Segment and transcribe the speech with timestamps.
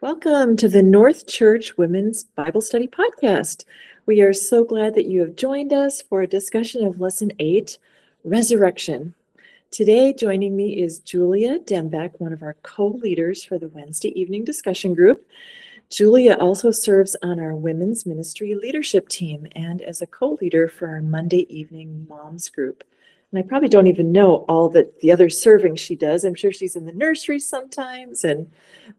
[0.00, 3.64] Welcome to the North Church Women's Bible Study Podcast.
[4.06, 7.76] We are so glad that you have joined us for a discussion of Lesson 8
[8.22, 9.12] Resurrection.
[9.72, 14.44] Today, joining me is Julia Dembeck, one of our co leaders for the Wednesday evening
[14.44, 15.26] discussion group.
[15.90, 20.86] Julia also serves on our women's ministry leadership team and as a co leader for
[20.86, 22.84] our Monday evening moms group.
[23.30, 26.24] And I probably don't even know all that the other serving she does.
[26.24, 28.24] I'm sure she's in the nursery sometimes.
[28.24, 28.50] And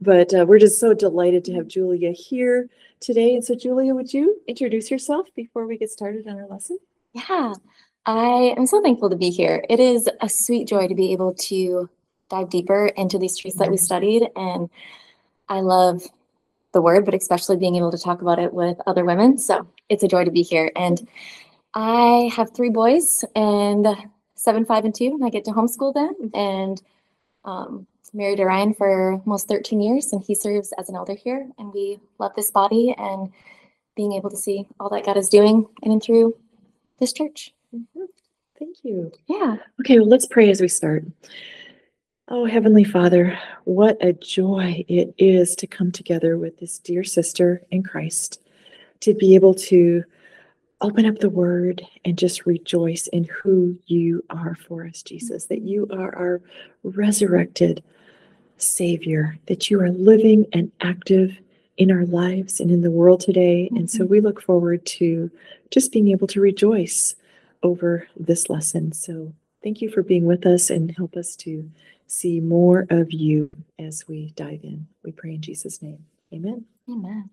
[0.02, 2.70] but uh, we're just so delighted to have Julia here
[3.00, 3.34] today.
[3.34, 6.78] And so, Julia, would you introduce yourself before we get started on our lesson?
[7.14, 7.56] Yeah,
[8.06, 9.66] I am so thankful to be here.
[9.68, 11.90] It is a sweet joy to be able to
[12.30, 14.30] dive deeper into these truths that we studied.
[14.36, 14.70] And
[15.48, 16.04] I love
[16.72, 19.40] the word, but especially being able to talk about it with other women.
[19.40, 20.72] So it's a joy to be here.
[20.76, 21.08] And
[21.74, 23.88] I have three boys, and
[24.40, 26.32] seven, five, and two, and I get to homeschool them.
[26.34, 26.82] And
[27.44, 31.48] um, married to Ryan for almost 13 years, and he serves as an elder here.
[31.58, 33.32] And we love this body and
[33.96, 36.36] being able to see all that God is doing in and through
[37.00, 37.54] this church.
[37.76, 38.06] Mm-hmm.
[38.58, 39.12] Thank you.
[39.28, 39.58] Yeah.
[39.82, 41.04] Okay, well, let's pray as we start.
[42.28, 47.64] Oh, Heavenly Father, what a joy it is to come together with this dear sister
[47.72, 48.42] in Christ,
[49.02, 50.04] to be able to
[50.82, 55.62] open up the word and just rejoice in who you are for us, Jesus, that
[55.62, 56.42] you are our
[56.84, 57.84] resurrected
[58.58, 61.38] Savior, that you are living and active
[61.78, 63.66] in our lives and in the world today.
[63.66, 63.78] Mm-hmm.
[63.78, 64.12] And so mm-hmm.
[64.12, 65.32] we look forward to
[65.72, 67.16] just being able to rejoice
[67.64, 68.92] over this lesson.
[68.92, 69.34] So
[69.64, 71.70] thank you for being with us and help us to
[72.08, 74.88] see more of you as we dive in.
[75.04, 76.06] We pray in Jesus' name.
[76.34, 76.66] Amen.
[76.90, 77.30] Amen.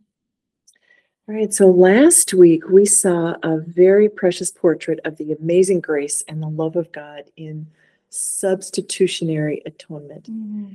[1.28, 6.22] All right, so last week we saw a very precious portrait of the amazing grace
[6.28, 7.66] and the love of God in
[8.10, 10.30] substitutionary atonement.
[10.30, 10.74] Mm-hmm.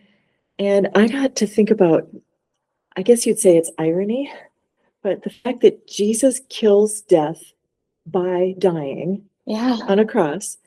[0.59, 2.09] And I got to think about,
[2.97, 4.29] I guess you'd say it's irony,
[5.01, 7.41] but the fact that Jesus kills death
[8.05, 9.77] by dying yeah.
[9.87, 10.57] on a cross,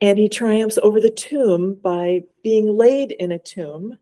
[0.00, 3.98] and he triumphs over the tomb by being laid in a tomb,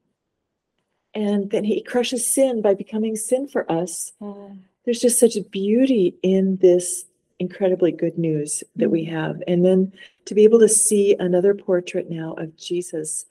[1.14, 4.12] and then he crushes sin by becoming sin for us.
[4.20, 4.50] Uh
[4.84, 7.04] there's just such a beauty in this
[7.38, 9.14] incredibly good news that we mm-hmm.
[9.14, 9.42] have.
[9.46, 9.92] And then
[10.26, 13.26] to be able to see another portrait now of Jesus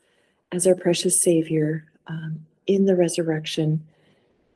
[0.52, 3.86] as our precious Savior um, in the resurrection.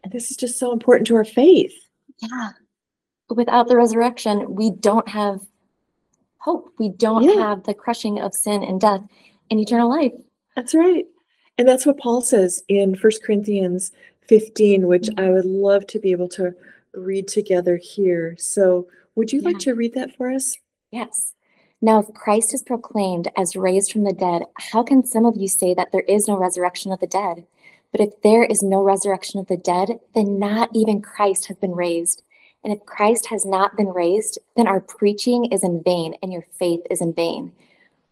[0.04, 1.74] And this is just so important to our faith.
[2.20, 2.50] Yeah.
[3.30, 5.42] Without the resurrection, we don't have
[6.38, 6.74] hope.
[6.80, 7.50] We don't yeah.
[7.50, 9.02] have the crushing of sin and death
[9.50, 10.14] and eternal life.
[10.56, 11.06] That's right.
[11.58, 13.92] And that's what Paul says in First Corinthians
[14.28, 15.20] 15, which mm-hmm.
[15.20, 16.54] I would love to be able to
[16.98, 18.36] read together here.
[18.38, 19.50] So, would you yeah.
[19.50, 20.56] like to read that for us?
[20.92, 21.34] Yes.
[21.82, 25.48] Now, if Christ is proclaimed as raised from the dead, how can some of you
[25.48, 27.46] say that there is no resurrection of the dead?
[27.92, 31.76] But if there is no resurrection of the dead, then not even Christ has been
[31.76, 32.24] raised.
[32.64, 36.46] And if Christ has not been raised, then our preaching is in vain and your
[36.58, 37.52] faith is in vain.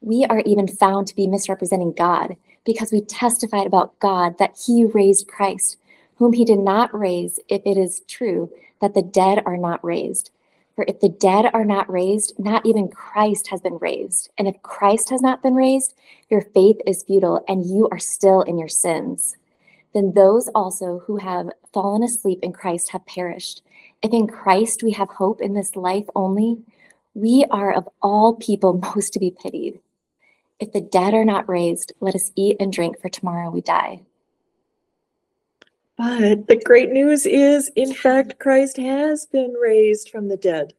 [0.01, 4.85] We are even found to be misrepresenting God because we testified about God that he
[4.85, 5.77] raised Christ,
[6.17, 8.51] whom he did not raise, if it is true
[8.81, 10.31] that the dead are not raised.
[10.75, 14.29] For if the dead are not raised, not even Christ has been raised.
[14.37, 15.93] And if Christ has not been raised,
[16.29, 19.37] your faith is futile and you are still in your sins.
[19.93, 23.61] Then those also who have fallen asleep in Christ have perished.
[24.01, 26.57] If in Christ we have hope in this life only,
[27.13, 29.79] we are of all people most to be pitied.
[30.59, 34.01] If the dead are not raised, let us eat and drink, for tomorrow we die.
[35.97, 40.73] But the great news is, in fact, Christ has been raised from the dead,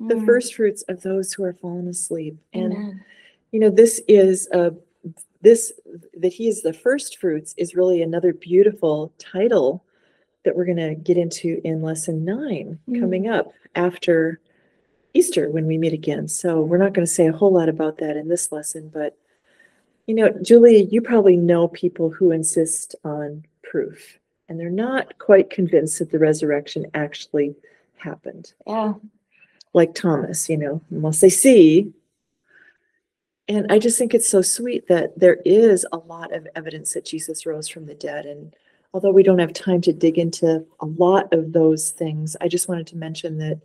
[0.00, 0.08] mm.
[0.08, 2.38] the first fruits of those who are fallen asleep.
[2.54, 3.04] And, Amen.
[3.52, 4.74] you know, this is a
[5.42, 5.74] this
[6.16, 9.84] that he is the first fruits is really another beautiful title
[10.44, 12.98] that we're going to get into in lesson nine mm.
[12.98, 14.40] coming up after
[15.12, 16.26] Easter when we meet again.
[16.26, 19.16] So we're not going to say a whole lot about that in this lesson, but
[20.06, 24.18] you know, Julia, you probably know people who insist on proof
[24.48, 27.54] and they're not quite convinced that the resurrection actually
[27.96, 28.52] happened.
[28.66, 28.94] Yeah.
[29.72, 31.92] Like Thomas, you know, unless they see.
[33.48, 37.04] And I just think it's so sweet that there is a lot of evidence that
[37.04, 38.24] Jesus rose from the dead.
[38.26, 38.54] And
[38.92, 42.68] although we don't have time to dig into a lot of those things, I just
[42.68, 43.60] wanted to mention that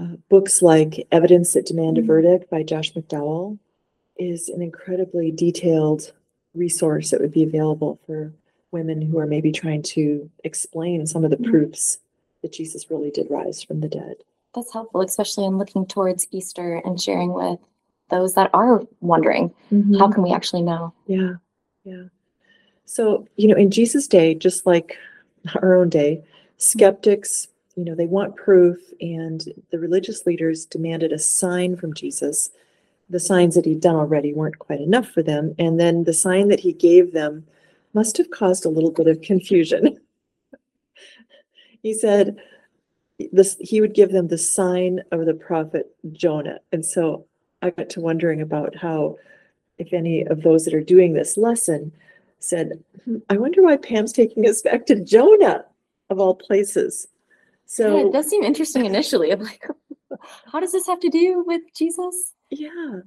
[0.00, 2.08] uh, books like Evidence That Demand a mm-hmm.
[2.08, 3.58] Verdict by Josh McDowell
[4.18, 6.12] is an incredibly detailed
[6.54, 8.32] resource that would be available for
[8.72, 11.50] women who are maybe trying to explain some of the mm-hmm.
[11.50, 11.98] proofs
[12.42, 14.16] that Jesus really did rise from the dead.
[14.54, 17.58] That's helpful, especially in looking towards Easter and sharing with
[18.10, 19.96] those that are wondering mm-hmm.
[19.96, 20.92] how can we actually know?
[21.06, 21.34] Yeah,
[21.84, 22.04] yeah.
[22.84, 24.96] So, you know, in Jesus' day, just like
[25.56, 26.22] our own day,
[26.56, 32.50] skeptics, you know, they want proof, and the religious leaders demanded a sign from Jesus.
[33.10, 36.48] The signs that he'd done already weren't quite enough for them, and then the sign
[36.48, 37.44] that he gave them
[37.96, 39.98] must have caused a little bit of confusion.
[41.82, 42.36] he said
[43.32, 46.60] this he would give them the sign of the prophet Jonah.
[46.72, 47.24] And so
[47.62, 49.16] I got to wondering about how
[49.78, 51.90] if any of those that are doing this lesson
[52.38, 55.64] said, "Hmm, I wonder why Pam's taking us back to Jonah
[56.10, 57.08] of all places.
[57.08, 59.32] Yeah, So it does seem interesting initially.
[59.32, 59.66] I'm like,
[60.52, 62.34] how does this have to do with Jesus?
[62.50, 63.00] Yeah.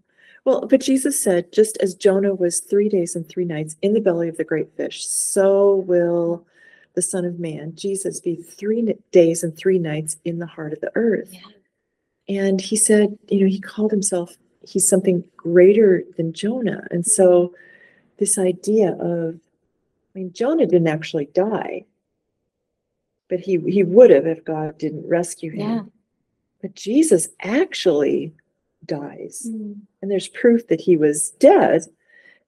[0.50, 4.02] Well, but Jesus said, just as Jonah was three days and three nights in the
[4.02, 6.44] belly of the great fish, so will
[6.96, 10.82] the Son of Man, Jesus, be three days and three nights in the heart of
[10.82, 11.30] the earth.
[11.32, 12.42] Yeah.
[12.42, 14.38] And he said, you know, he called himself,
[14.68, 16.84] he's something greater than Jonah.
[16.90, 17.54] And so
[18.18, 21.86] this idea of, I mean, Jonah didn't actually die,
[23.30, 25.60] but he, he would have if God didn't rescue him.
[25.60, 25.82] Yeah.
[26.64, 28.34] But Jesus actually
[28.90, 29.78] dies Mm.
[30.02, 31.82] and there's proof that he was dead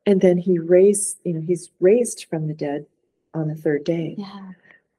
[0.05, 2.85] and then he raised you know he's raised from the dead
[3.33, 4.51] on the third day Yeah.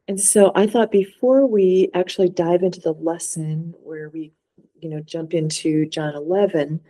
[0.09, 4.33] and so i thought before we actually dive into the lesson where we
[4.81, 6.81] you know jump into john 11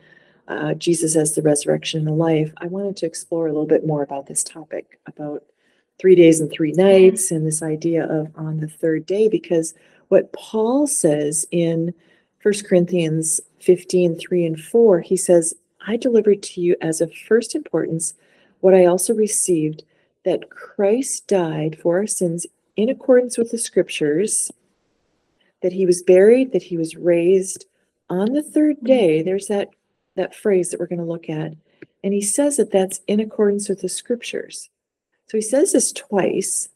[0.49, 3.87] uh, jesus as the resurrection and the life i wanted to explore a little bit
[3.87, 5.43] more about this topic about
[6.01, 9.73] three days and three nights and this idea of on the third day because
[10.09, 11.95] what paul says in
[12.43, 15.55] 1 corinthians 15 3 and 4 he says
[15.87, 18.15] i delivered to you as of first importance
[18.61, 19.83] what i also received
[20.25, 24.51] that christ died for our sins in accordance with the scriptures
[25.63, 27.67] that he was buried that he was raised
[28.11, 29.23] on the third day.
[29.23, 29.71] There's that
[30.17, 31.55] that phrase that we're going to look at.
[32.05, 34.69] And he says that that's in accordance with the scriptures.
[35.29, 36.69] So he says this twice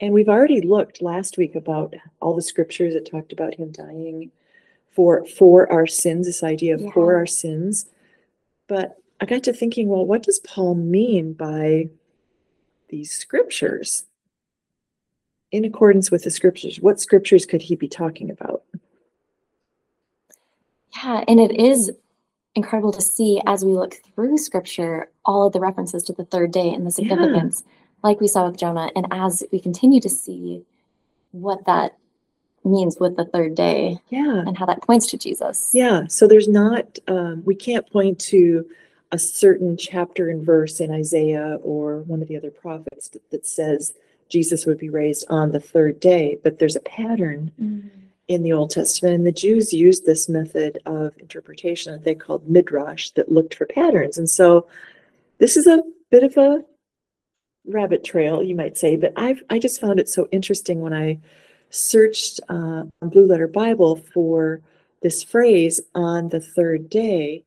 [0.00, 4.32] and we've already looked last week about all the scriptures that talked about him dying
[4.94, 7.86] for for our sins this idea of for our sins
[8.68, 11.88] but i got to thinking well what does paul mean by
[12.88, 14.04] these scriptures
[15.50, 18.62] in accordance with the scriptures what scriptures could he be talking about
[20.96, 21.90] Yeah, and it is
[22.54, 26.52] incredible to see as we look through scripture all of the references to the third
[26.52, 27.08] day and the Yeah.
[27.10, 27.64] significance,
[28.04, 28.90] like we saw with Jonah.
[28.94, 30.64] And as we continue to see
[31.32, 31.98] what that
[32.64, 35.70] means with the third day yeah and how that points to Jesus.
[35.72, 38.66] Yeah, so there's not, um, we can't point to
[39.12, 43.46] a certain chapter and verse in Isaiah or one of the other prophets that, that
[43.46, 43.92] says
[44.28, 47.90] Jesus would be raised on the third day, but there's a pattern Mm.
[48.26, 49.14] in the Old Testament.
[49.16, 53.66] And the Jews used this method of interpretation that they called midrash that looked for
[53.66, 54.16] patterns.
[54.18, 54.66] And so
[55.38, 56.64] this is a bit of a
[57.66, 61.18] rabbit trail, you might say, but I've I just found it so interesting when I
[61.74, 64.60] searched uh, on Blue Letter Bible for
[65.02, 67.44] this phrase on the third day.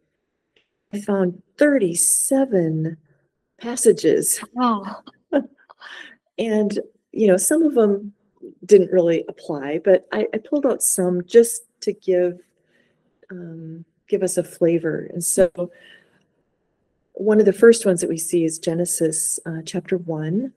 [0.94, 2.98] I found 37
[3.60, 5.04] passages Wow.
[6.38, 6.80] and
[7.12, 8.14] you know some of them
[8.66, 12.40] didn't really apply but i, I pulled out some just to give
[13.32, 15.50] um, give us a flavor and so
[17.14, 20.54] one of the first ones that we see is genesis uh, chapter 1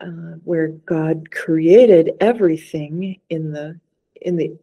[0.00, 3.78] uh, where god created everything in the
[4.22, 4.56] in the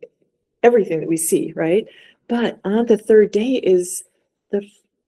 [0.64, 1.88] everything that we see right
[2.28, 4.04] but on the third day is
[4.52, 4.62] the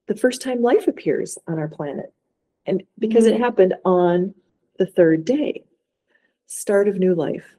[0.07, 2.13] the first time life appears on our planet
[2.65, 3.39] and because it Mhm.
[3.39, 4.33] happened on
[4.79, 5.63] the third day
[6.47, 7.55] start of new life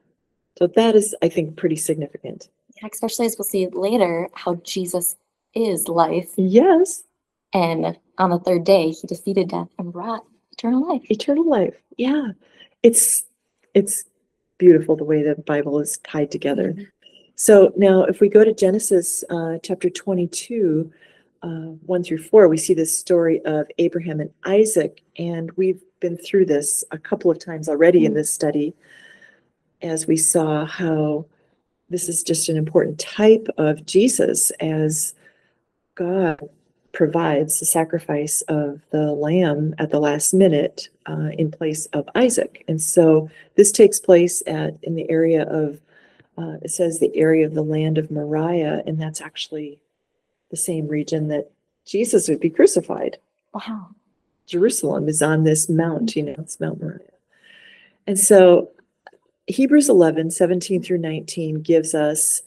[0.58, 5.16] so that is i think pretty significant Yeah, especially as we'll see later how Jesus
[5.54, 6.32] is life.
[6.36, 7.04] yes
[7.52, 11.02] And on the third day, he defeated death and brought eternal life.
[11.10, 12.32] eternal life yeah
[12.84, 13.24] it's
[13.72, 14.04] it's
[14.58, 16.86] beautiful the way the bible is tied together Mhm.
[17.34, 20.92] so now if we go to genesis uh, chapter 22
[21.42, 21.48] uh,
[21.86, 26.44] 1 through 4 we see this story of abraham and isaac and we've been through
[26.46, 28.16] this a couple of times already in Mhm.
[28.16, 28.74] this study
[29.82, 31.24] as we saw how
[31.90, 35.14] this is just an important type of jesus as
[35.96, 36.38] god
[36.94, 42.64] provides the sacrifice of the lamb at the last minute uh, in place of Isaac.
[42.68, 45.80] And so this takes place at in the area of
[46.38, 49.78] uh, it says the area of the land of Moriah, and that's actually
[50.50, 51.50] the same region that
[51.86, 53.18] Jesus would be crucified.
[53.52, 53.88] Wow.
[54.46, 57.00] Jerusalem is on this mount, you know, it's Mount Moriah.
[58.06, 58.70] And so
[59.46, 62.42] Hebrews 11, 17 through 19 gives us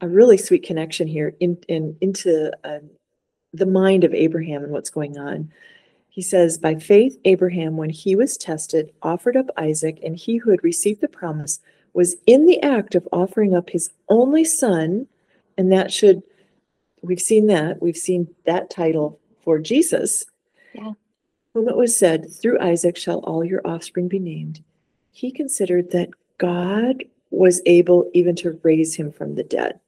[0.00, 2.80] a really sweet connection here in, in into uh,
[3.56, 5.50] the mind of Abraham and what's going on.
[6.08, 10.50] he says, By faith, Abraham, when he was tested, offered up Isaac, and he who
[10.50, 11.60] had received the promise
[11.92, 15.06] was in the act of offering up his only son.
[15.58, 16.22] And that should,
[17.02, 20.24] we've seen that, we've seen that title for Jesus.
[20.74, 20.92] Yeah.
[21.54, 24.62] Whom it was said, Through Isaac shall all your offspring be named.
[25.10, 29.80] He considered that God was able even to raise him from the dead.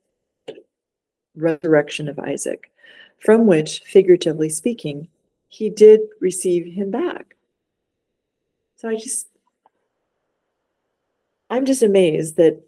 [1.36, 2.70] Resurrection of Isaac,
[3.18, 5.08] from which, figuratively speaking,
[5.48, 7.36] he did receive him back.
[8.76, 9.26] So I just,
[11.50, 12.60] I'm just amazed that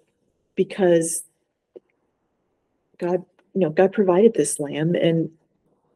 [0.57, 1.23] because
[2.99, 4.95] God, you know, God provided this lamb.
[4.95, 5.31] And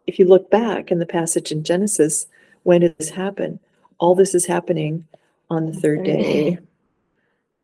[0.07, 2.27] if you look back in the passage in Genesis,
[2.63, 3.61] when did this happen?
[3.99, 5.07] All this is happening
[5.51, 6.23] on the third day.
[6.23, 6.59] day.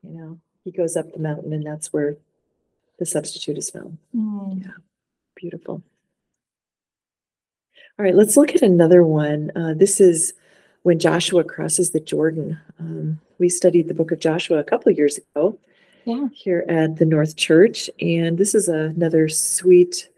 [0.02, 2.16] You know, he goes up the mountain and that's where
[2.98, 3.98] the substitute is found.
[4.12, 4.58] Hmm.
[4.58, 4.68] Yeah,
[5.34, 5.82] Beautiful.
[7.98, 9.52] All right, let's look at another one.
[9.54, 10.32] Uh, this is
[10.82, 12.58] when Joshua crosses the Jordan.
[12.78, 15.58] Um, we studied the book of Joshua a couple of years ago
[16.06, 16.28] Yeah.
[16.32, 20.08] here at the North Church, and this is another sweet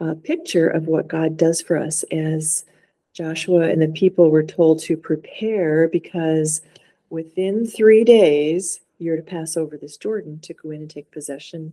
[0.00, 2.64] uh, picture of what God does for us as
[3.12, 6.62] Joshua and the people were told to prepare because
[7.10, 11.72] within three days you're to pass over this Jordan to go in and take possession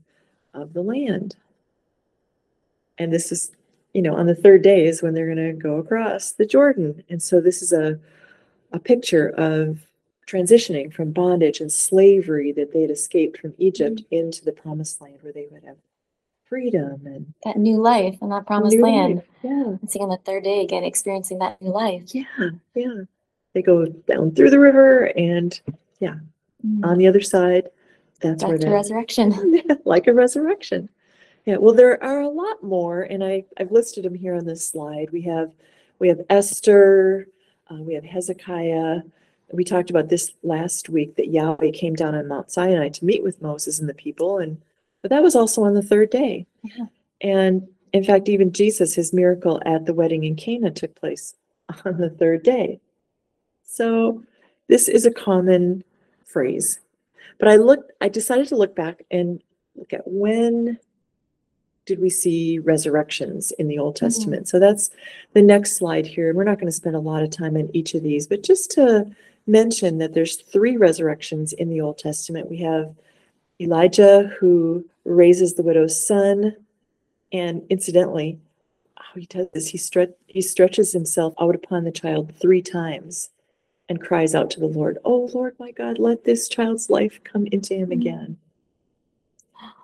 [0.53, 1.35] of the land.
[2.97, 3.51] And this is,
[3.97, 7.03] you know, on the third day is when they're going to go across the Jordan.
[7.09, 7.99] And so this is a,
[8.71, 9.79] a picture of
[10.27, 15.17] transitioning from bondage and slavery that they had escaped from Egypt into the promised land
[15.21, 15.77] where they would have
[16.45, 19.15] freedom and That new life and that promised land.
[19.15, 19.23] life.
[19.41, 19.63] Yeah.
[19.81, 22.03] And seeing on the third day again, experiencing that new life.
[22.13, 22.23] Yeah.
[22.75, 23.01] Yeah.
[23.55, 25.59] They go down through the river and
[26.65, 26.83] Mm.
[26.85, 27.69] on the other side,
[28.21, 29.61] that's where Back to they're resurrection.
[29.85, 30.89] like a resurrection.
[31.47, 34.67] Yeah, well, there are a lot more, and I, I've listed them here on this
[34.67, 35.11] slide.
[35.13, 35.49] We have,
[35.97, 37.29] we have Esther,
[37.71, 38.97] uh, we have Hezekiah.
[39.53, 43.23] We talked about this last week that Yahweh came down on Mount Sinai to meet
[43.23, 44.61] with Moses and the people, and
[45.01, 46.45] but that was also on the third day.
[46.63, 46.87] Yeah.
[47.21, 51.33] And in fact, even Jesus, his miracle at the wedding in Cana took place
[51.85, 52.81] on the third day.
[53.63, 54.21] So
[54.67, 55.85] this is a common
[56.25, 56.81] phrase.
[57.39, 59.41] But I looked, I decided to look back and
[59.77, 60.77] look at when
[61.87, 63.99] did we see resurrections in the Old Mhm.
[64.01, 64.47] Testament?
[64.47, 64.91] So that's
[65.33, 66.27] the next slide here.
[66.29, 68.43] And we're not going to spend a lot of time on each of these, but
[68.43, 69.09] just to
[69.47, 72.49] mention that there's three resurrections in the Old Testament.
[72.49, 72.93] We have
[73.59, 76.55] Elijah who raises the widow's son.
[77.31, 78.37] And incidentally,
[78.97, 83.29] how he does this, he stretch he stretches himself out upon the child three times
[83.89, 87.47] and cries out to the Lord, Oh Lord my God, let this child's life come
[87.47, 87.93] into him Mhm.
[87.93, 88.37] again.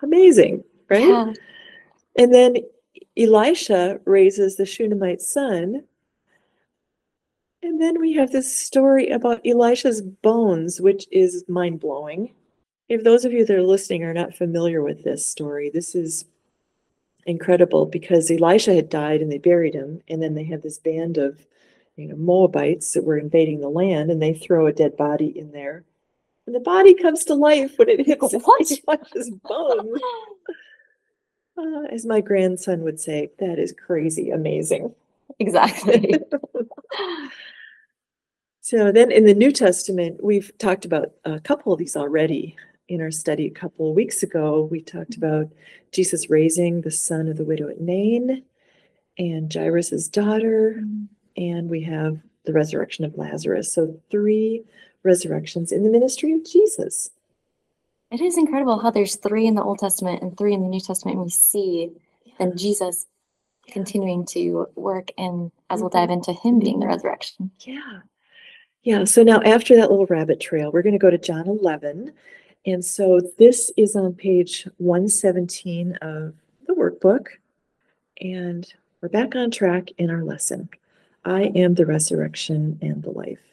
[0.01, 1.07] Amazing, right?
[1.07, 1.33] Yeah.
[2.15, 2.57] And then
[3.17, 5.83] Elisha raises the Shunammite son.
[7.61, 12.33] And then we have this story about Elisha's bones, which is mind blowing.
[12.89, 16.25] If those of you that are listening are not familiar with this story, this is
[17.25, 20.01] incredible because Elisha had died and they buried him.
[20.09, 21.39] And then they have this band of
[21.95, 25.51] you know, Moabites that were invading the land and they throw a dead body in
[25.51, 25.83] there.
[26.45, 28.33] And the body comes to life when it hits?
[28.33, 29.99] Elisha's bones.
[31.57, 34.93] Uh, as my grandson would say, that is crazy amazing.
[35.39, 36.15] exactly.
[38.65, 42.55] So then in the New Testament, we've talked about a couple of these already
[42.87, 44.69] in our study a couple of weeks ago.
[44.71, 45.49] We talked about
[45.91, 48.45] Jesus raising the son of the widow at Nain
[49.17, 51.07] and Jairus's daughter, Mm.
[51.35, 53.73] and we have the resurrection of Lazarus.
[53.73, 54.63] So three
[55.03, 57.11] resurrections in the ministry of Jesus.
[58.13, 60.79] It is incredible how there's three in the Old Testament and three in the New
[60.79, 61.17] Testament.
[61.17, 61.89] And we see
[62.37, 63.07] then Jesus
[63.67, 66.29] continuing to work, and as we'll dive mm-hmm.
[66.29, 67.49] into him being the resurrection.
[67.61, 68.01] Yeah.
[68.83, 69.05] Yeah.
[69.05, 72.13] So now after that little rabbit trail, we're going to go to John 11.
[72.67, 76.35] And so this is on page 117 of
[76.67, 77.27] the workbook.
[78.21, 80.69] And we're back on track in our lesson.
[81.25, 83.52] I am the resurrection and the life.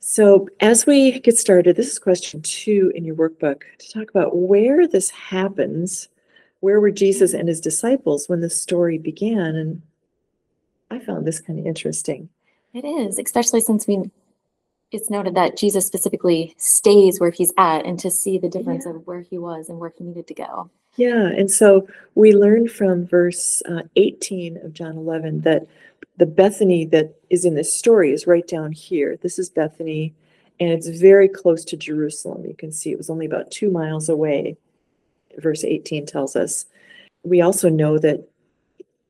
[0.00, 4.34] So as we get started, this is question two in your workbook to talk about
[4.36, 6.08] where this happens.
[6.60, 9.56] Where were Jesus and his disciples when the story began?
[9.56, 9.82] And
[10.90, 12.30] I found this kind of interesting.
[12.72, 14.10] It is, especially since we
[14.92, 18.94] it's noted that Jesus specifically stays where he's at and to see the difference Yeah.
[18.94, 20.68] of where he was and where he needed to go.
[20.96, 25.64] Yeah, and so we learn from verse uh, 18 of John 11 that
[26.16, 29.18] the Bethany that is in this story is right down here.
[29.22, 30.14] This is Bethany,
[30.58, 32.44] and it's very close to Jerusalem.
[32.44, 34.56] You can see it was only about two miles away,
[35.38, 36.66] verse 18 tells us.
[37.22, 38.28] We also know that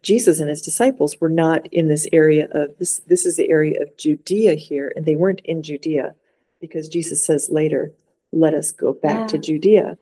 [0.03, 3.83] Jesus and his disciples were not in this area of this this is the area
[3.83, 6.15] of Judea here and they weren't in Judea
[6.61, 7.93] because Jesus says later
[8.33, 9.99] let us go back to Judea.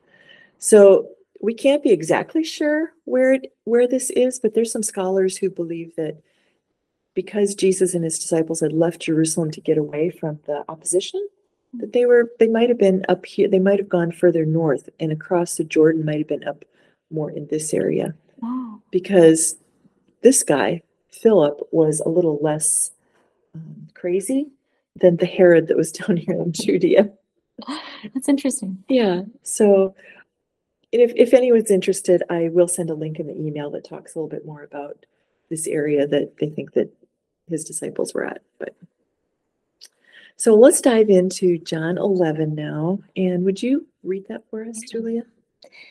[0.59, 1.09] So
[1.41, 5.51] we can't be exactly sure where it where this is but there's some scholars who
[5.51, 6.17] believe that
[7.19, 11.27] because Jesus and his disciples had left Jerusalem to get away from the opposition
[11.73, 14.89] that they were they might have been up here they might have gone further north
[15.01, 16.65] and across the Jordan might have been up
[17.11, 19.57] more in this area Oh, because
[20.23, 22.93] this guy, Philip, was a little less
[23.53, 24.47] um, crazy
[24.95, 27.11] than the Herod that was down here in Judea.
[28.15, 28.85] that's interesting.
[28.89, 29.23] Yeah.
[29.43, 29.97] So
[30.93, 34.19] if, if anyone's interested, I will send a link in the email that talks a
[34.19, 35.05] little bit more about
[35.51, 36.93] this area that they think that
[37.49, 38.43] his disciples were at.
[38.59, 38.75] But
[40.37, 43.01] so let's dive into John 11 now.
[43.17, 45.25] And would you read that for us, Julia?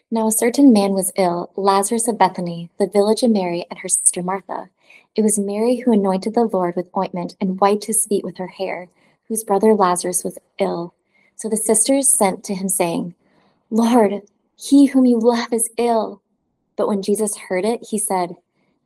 [0.09, 3.89] Now a certain man was ill, Lazarus of Bethany, the village of Mary and her
[3.89, 4.69] sister Martha.
[5.15, 8.47] It was Mary who anointed the Lord with ointment and wiped his feet with her
[8.47, 8.87] hair,
[9.27, 10.93] whose brother Lazarus was ill.
[11.35, 13.15] So the sisters sent to him, saying,
[13.69, 14.21] Lord,
[14.55, 16.21] he whom you love is ill.
[16.75, 18.35] But when Jesus heard it, he said,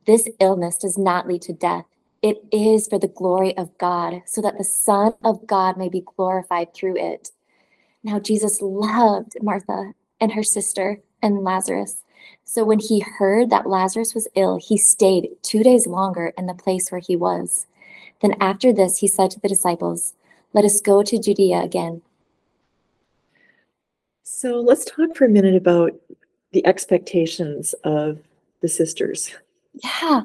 [0.06, 1.86] This illness does not lead to death.
[2.22, 6.04] It is for the glory of God, so that the Son of God may be
[6.16, 7.30] glorified through it.
[8.04, 12.02] Now Jesus loved Martha and her sister and Lazarus.
[12.44, 16.54] So when he heard that Lazarus was ill, he stayed two days longer in the
[16.54, 17.66] place where he was.
[18.20, 20.14] Then after this, he said to the disciples,
[20.52, 22.02] Let us go to Judea again.
[24.22, 25.92] So let's talk for a minute about
[26.52, 28.20] the expectations of
[28.60, 29.34] the sisters.
[29.82, 30.22] Yeah.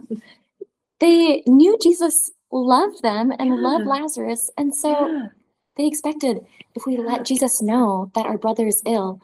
[1.00, 4.50] They knew Jesus loved them and loved Lazarus.
[4.58, 5.28] And so Yeah.
[5.76, 7.04] they expected if we Yeah.
[7.04, 9.20] let Jesus know that our brother is ill,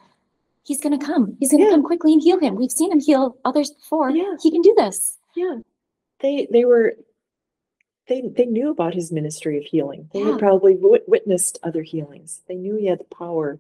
[0.64, 1.36] he's going to come.
[1.40, 1.72] He's going to Yeah.
[1.74, 2.56] come quickly and heal him.
[2.56, 4.10] We've seen him heal others before.
[4.12, 4.36] Yeah.
[4.42, 5.18] He can do this.
[5.36, 5.60] Yeah.
[6.20, 6.96] They they were
[8.08, 10.10] they they knew about his ministry of healing.
[10.14, 10.32] They Yeah.
[10.32, 12.42] had probably wit- witnessed other healings.
[12.48, 13.60] They knew he had the power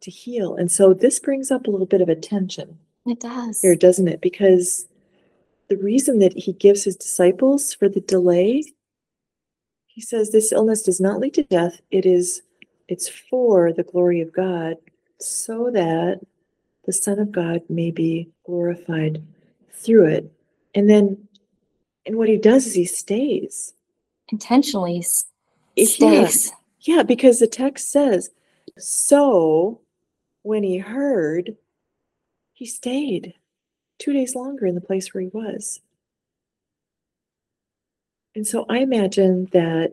[0.00, 0.54] to heal.
[0.54, 3.60] And so this brings up a little bit of a tension It does.
[3.60, 4.20] here, doesn't it?
[4.20, 4.86] Because
[5.72, 8.62] the reason that he gives his disciples for the delay,
[9.86, 11.80] he says this illness does not lead to death.
[11.90, 12.42] It is
[12.88, 14.76] it's for the glory of God,
[15.18, 16.20] so that
[16.84, 19.22] the Son of God may be glorified
[19.72, 20.30] through it.
[20.74, 21.26] And then
[22.04, 23.72] and what he does is he stays.
[24.30, 25.24] Intentionally s-
[25.74, 25.86] Yeah.
[25.86, 26.52] stays.
[26.80, 28.30] Yeah, because the text says,
[28.76, 29.80] so
[30.42, 31.56] when he heard,
[32.52, 33.34] he stayed
[34.02, 35.80] two days longer in the place where he was.
[38.34, 39.92] And so I imagine that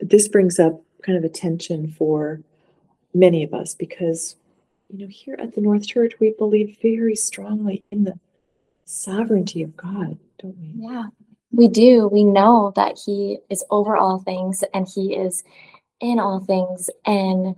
[0.00, 2.42] this brings up kind of a tension for
[3.14, 4.36] many of us because,
[4.90, 8.18] you know, here at the North Church, we believe very strongly in the
[8.84, 10.72] sovereignty of God, don't we?
[10.76, 11.04] Yeah,
[11.50, 12.08] we do.
[12.08, 15.42] We know that He is over all things and He is
[16.00, 16.90] in all things.
[17.06, 17.56] And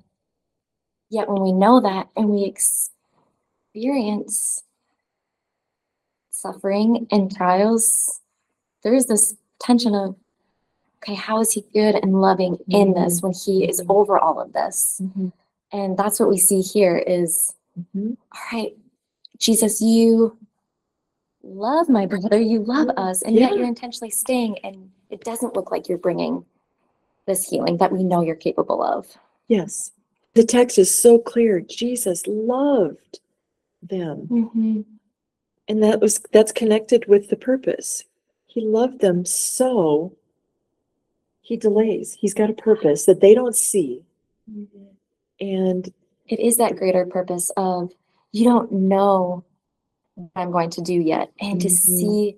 [1.09, 2.45] yet, when we know that and we
[3.75, 4.63] experience
[6.41, 8.21] suffering and trials,
[8.83, 10.17] there is this tension of,
[11.03, 13.95] okay, how is He good and loving in this when He is Mhm.
[13.95, 15.01] over all of this?
[15.03, 15.33] Mhm.
[15.73, 18.17] And that's what we see here is Mhm.
[18.33, 18.77] all right,
[19.39, 20.37] Jesus, you
[21.43, 25.71] love my brother, you love us, and yet you're intentionally staying, and it doesn't look
[25.71, 26.45] like you're bringing
[27.27, 29.07] this healing that we know you're capable of.
[29.49, 29.93] Yes.
[30.35, 31.61] The text is so clear.
[31.61, 33.21] Jesus loved
[33.83, 34.29] them.
[35.69, 38.05] And that was that's connected with the purpose.
[38.47, 40.17] He loved them so
[41.43, 42.15] he delays.
[42.21, 44.03] He's got a purpose that they don't see.
[45.41, 45.93] And
[46.27, 47.93] It is that greater purpose of
[48.33, 49.45] you don't know
[50.15, 51.71] what I'm going to do yet, and to Mhm.
[51.73, 52.37] see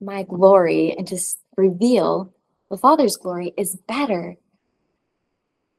[0.00, 1.18] my glory and to
[1.56, 2.32] reveal
[2.70, 4.36] the Father's glory is better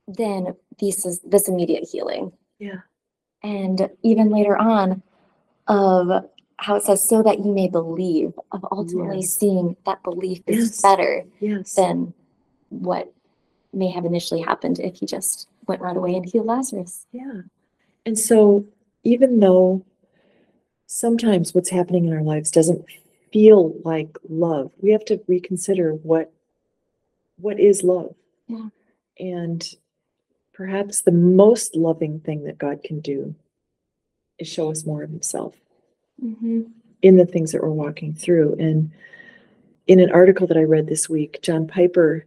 [0.07, 2.31] than this this immediate healing.
[2.59, 2.81] yeah.
[3.43, 5.03] and even later on
[5.67, 6.25] of
[6.57, 9.33] how it says so that you may believe of ultimately Yes.
[9.33, 10.81] seeing that belief is Yes.
[10.81, 11.75] better Yes.
[11.75, 12.13] than
[12.69, 13.13] what
[13.73, 17.41] may have initially happened if he just went right away and healed lazarus Yeah.
[18.05, 18.65] And so
[19.03, 19.83] even though
[20.87, 22.85] sometimes what's happening in our lives doesn't
[23.31, 26.31] feel like love, we have to reconsider what
[27.39, 28.15] what is love.
[28.47, 28.69] Yeah.
[29.19, 29.63] And
[30.53, 33.35] perhaps the most loving thing that God can do
[34.39, 35.55] is show us more of himself
[37.01, 38.55] in the things that we're walking through.
[38.59, 38.91] And
[39.87, 42.25] in an article that I read this week, John Piper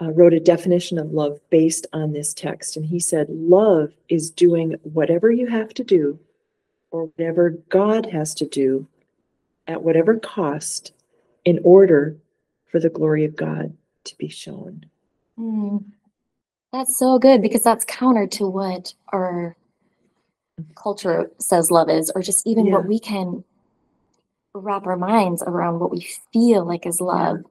[0.00, 2.76] uh, wrote a definition of love based on this text.
[2.76, 6.18] And he said, Love is doing whatever you have to do
[6.90, 8.86] or whatever God has to do
[9.66, 10.92] at whatever cost
[11.44, 12.16] in order
[12.66, 14.86] for the glory of God to be shown.
[15.38, 15.84] Mm.
[16.72, 19.56] That's so good because that's counter to what our
[20.74, 23.44] culture says love is, or just even what we can
[24.54, 27.44] wrap our minds around what we feel like is love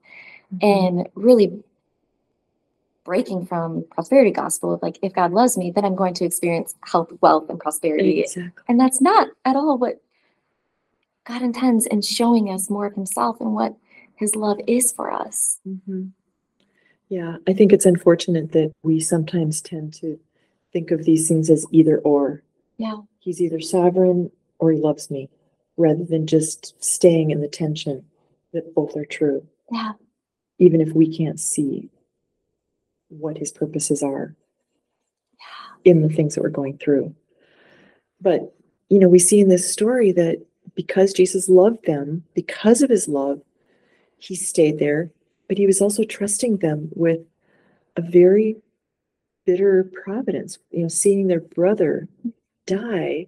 [0.62, 1.64] and really
[3.04, 6.74] breaking from prosperity gospel of like if God loves me, then I'm going to experience
[6.84, 8.22] health, wealth, and prosperity.
[8.22, 8.64] Exactly.
[8.68, 10.02] And that's not at all what
[11.26, 13.76] God intends in showing us more of himself and what
[14.16, 15.60] his love is for us.
[15.68, 16.12] Mhm.
[17.10, 20.20] Yeah, I think it's unfortunate that we sometimes tend to
[20.74, 22.42] think of these things as either or.
[22.78, 22.98] Yeah.
[23.20, 25.30] He's either sovereign or he loves me,
[25.78, 28.06] rather than just staying in the tension
[28.54, 29.94] that both are true, Yeah.
[30.60, 31.90] even if we can't see
[33.10, 34.36] what his purposes are
[35.84, 37.14] in the things that we're going through.
[38.22, 38.56] But,
[38.90, 40.42] you know, we see in this story that
[40.74, 43.42] because Jesus loved them, because of his love,
[44.18, 45.12] he stayed there,
[45.48, 47.20] but he was also trusting them with
[47.98, 48.56] a very
[49.46, 52.08] bitter providence, you know, seeing their brother
[52.66, 53.28] die,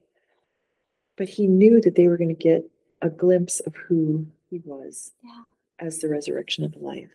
[1.18, 2.70] but he knew that they were going to get
[3.02, 5.44] a glimpse of who he was Yeah.
[5.80, 7.10] as the resurrection of life.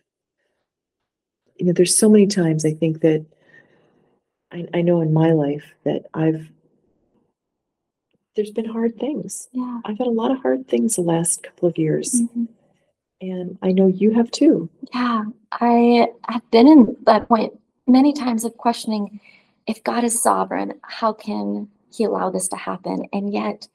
[1.57, 3.25] You know, there's so many times I think that
[4.51, 6.49] I, I know in my life that I've
[8.35, 9.47] there's been hard things.
[9.51, 9.79] Yeah.
[9.85, 12.47] I've had a lot of hard things the last couple of years, Mhm.
[13.21, 14.69] and I know you have too.
[14.93, 19.19] Yeah, I have been in that point many times of questioning
[19.67, 23.07] if God is sovereign, how can he allow this to happen?
[23.13, 23.67] And yet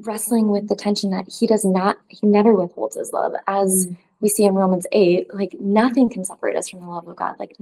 [0.00, 3.32] wrestling with the tension that he does not, he never withholds his love.
[3.46, 3.88] As
[4.20, 7.36] we see in Romans 8, like nothing can separate us from the love of God.
[7.38, 7.56] Like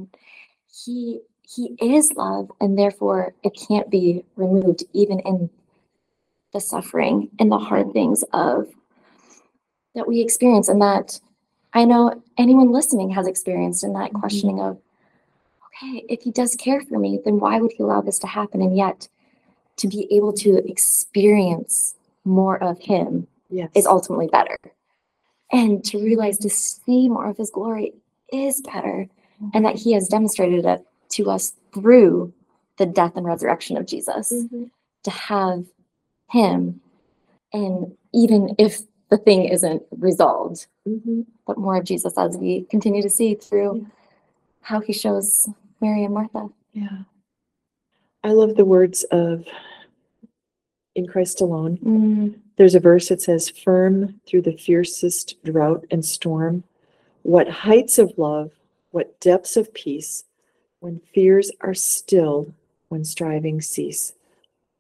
[0.70, 5.48] he he is love, and therefore it can't be removed, even in
[6.52, 8.68] the suffering and the hard things of
[9.94, 11.18] that we experience and that
[11.72, 14.20] I know anyone listening has experienced in that Mhm.
[14.20, 14.78] questioning of,
[15.66, 18.60] okay, if he does care for me, then why would he allow this to happen?
[18.62, 19.08] And yet
[19.78, 23.70] to be able to experience more of him Yes.
[23.74, 24.56] is ultimately better.
[25.50, 27.94] And to realize to see more of his glory
[28.32, 29.08] is better.
[29.54, 32.32] And that he has demonstrated it to us through
[32.76, 34.70] the death and resurrection of Jesus Mhm.
[35.04, 35.64] to have
[36.30, 36.80] him.
[37.52, 41.24] And even if the thing isn't resolved, Mhm.
[41.46, 43.84] but more of Jesus as we continue to see through Yeah.
[44.60, 45.48] how he shows
[45.80, 46.50] Mary and Martha.
[46.72, 47.04] Yeah.
[48.28, 49.46] I love the words of
[50.94, 52.42] in Christ alone.
[52.58, 56.62] There's a verse that says, firm through the fiercest drought and storm.
[57.22, 58.50] What heights of love,
[58.90, 60.24] what depths of peace,
[60.80, 62.52] when fears are stilled,
[62.90, 64.12] when striving cease.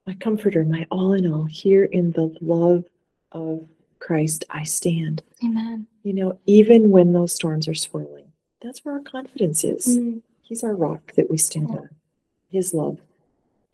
[0.06, 2.84] My comforter, my all in all, here in the love
[3.32, 3.66] of
[3.98, 5.22] Christ I stand.
[5.42, 5.86] Amen.
[6.02, 8.30] You know, even when those storms are swirling,
[8.60, 9.98] that's where our confidence is.
[9.98, 10.20] Mm.
[10.42, 11.88] He's our rock that we stand on,
[12.50, 12.98] His love.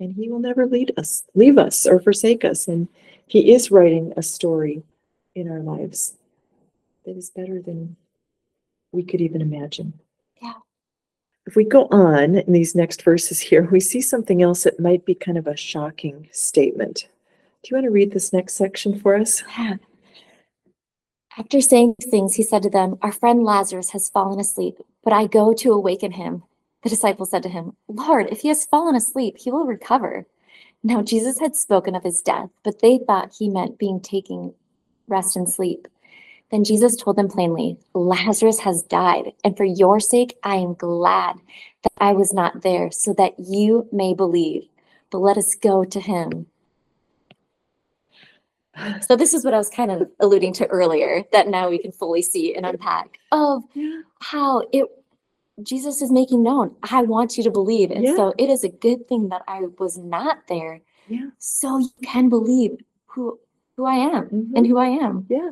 [0.01, 2.69] And He will never lead us, leave us, or forsake us.
[2.69, 2.89] And
[3.27, 4.83] He is writing a story
[5.35, 6.15] in our lives
[7.05, 7.97] that is better than
[8.93, 9.93] we could even imagine.
[10.43, 10.55] Yeah.
[11.47, 15.05] If we go on in these next verses here, we see something else that might
[15.05, 17.09] be kind of a shocking statement.
[17.63, 19.43] Do you want to read this next section for us?
[19.59, 19.75] Yeah.
[21.37, 25.13] After saying these things, he said to them, Our friend Lazarus has fallen asleep, but
[25.13, 26.45] I go to awaken him.
[26.85, 30.27] The disciples said to him, Lord, if he has fallen asleep, he will recover.
[30.83, 34.53] Now Jesus had spoken of his death, but they thought he meant being taking
[35.09, 35.89] rest and sleep.
[36.51, 41.37] Then Jesus told them plainly, Lazarus has died, and for your sake I am glad
[41.85, 44.69] that I was not there, so that you may believe.
[45.11, 46.47] But let us go to him.
[49.01, 51.93] So this is what I was kind of alluding to earlier that now we can
[51.93, 53.63] fully see and unpack of
[54.21, 54.87] how it
[55.63, 57.91] Jesus is making known, I want you to believe.
[57.91, 58.17] And Yeah.
[58.17, 61.31] so it is a good thing that I was not there Yeah.
[61.39, 63.39] so you can believe who
[63.77, 64.69] who I am and Mhm.
[64.69, 65.27] who I am.
[65.29, 65.51] Yeah.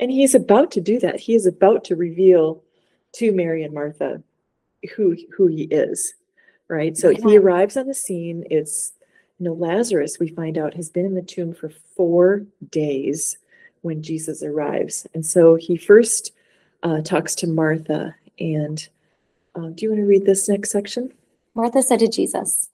[0.00, 1.20] And he's about to do that.
[1.20, 2.64] He is about to reveal
[3.12, 4.22] to Mary and Martha
[4.96, 6.14] who who he is.
[6.68, 6.96] Right?
[6.96, 8.44] So he arrives on the scene.
[8.50, 8.92] It's
[9.38, 13.38] you know, Lazarus, we find out, has been in the tomb for four days
[13.80, 15.04] when Jesus arrives.
[15.14, 16.32] And so he first
[16.84, 18.14] uh, talks to Martha.
[18.38, 18.88] And
[19.54, 21.12] uh, do you want to read this next section?
[21.54, 22.70] Martha said to Jesus,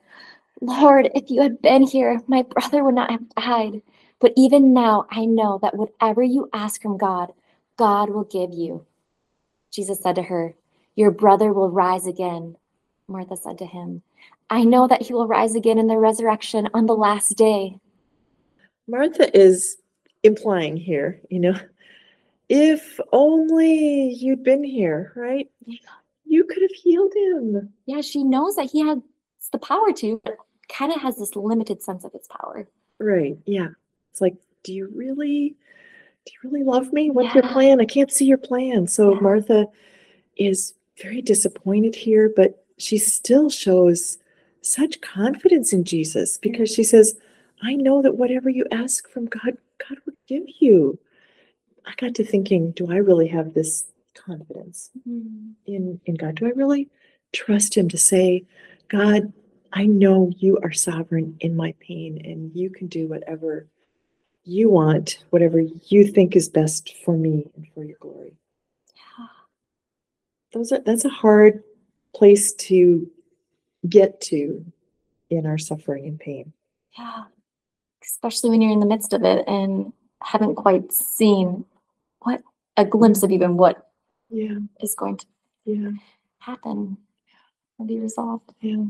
[0.61, 3.83] Lord, if you had been here, my brother would not have died.
[4.21, 7.33] But even now, I know that whatever you ask from God,
[7.77, 8.85] God will give you.
[9.71, 10.55] Jesus said to her,
[10.97, 12.57] Your brother will rise again.
[13.07, 14.03] Martha said to him,
[14.51, 17.79] I know that he will rise again in the resurrection on the last day.
[18.89, 19.77] Martha is
[20.23, 21.59] implying here, you know,
[22.49, 25.49] if only you'd been here, right?
[26.29, 27.73] You could have healed him.
[27.87, 28.99] Yeah, she knows that he has
[29.51, 30.37] the power to, but
[30.69, 32.69] kind of has this limited sense of his power.
[32.99, 33.39] Right.
[33.47, 33.69] Yeah.
[34.13, 35.57] It's like, do you really,
[36.27, 37.11] do you really love me?
[37.11, 37.53] What's your Yeah.
[37.53, 37.81] plan?
[37.81, 38.87] I can't see your plan.
[38.87, 39.21] So Yeah.
[39.21, 39.67] Martha
[40.37, 44.19] is very disappointed here, but she still shows
[44.61, 47.19] such confidence in Jesus because she says,
[47.63, 49.57] I know that whatever you ask from God,
[49.89, 50.99] God will give you.
[51.87, 53.87] I got to thinking, do I really have this
[54.29, 55.51] confidence mm-hmm.
[55.67, 56.37] in, in God?
[56.37, 56.89] Do I really
[57.33, 58.45] trust Him to say,
[58.89, 59.33] God,
[59.73, 63.67] I know you are sovereign in my pain and you can do whatever
[64.45, 68.35] you want, whatever you think is best for me and for your glory.
[68.97, 69.27] Yeah.
[70.55, 71.63] Those are that's a hard
[72.15, 73.11] place to
[73.89, 74.65] get to
[75.29, 76.53] in our suffering and pain.
[76.99, 77.25] Yeah.
[78.03, 81.65] Especially when you're in the midst of it and haven't quite seen
[82.21, 82.43] what
[82.79, 83.88] a glimpse of even what
[84.31, 85.27] Yeah, is going to
[85.65, 85.91] yeah,
[86.39, 86.99] happen
[87.79, 88.53] or be resolved.
[88.61, 88.85] yeah.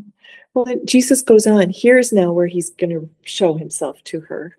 [0.54, 1.70] Well, Jesus goes on.
[1.70, 4.56] Here's now where he's going to show himself to her.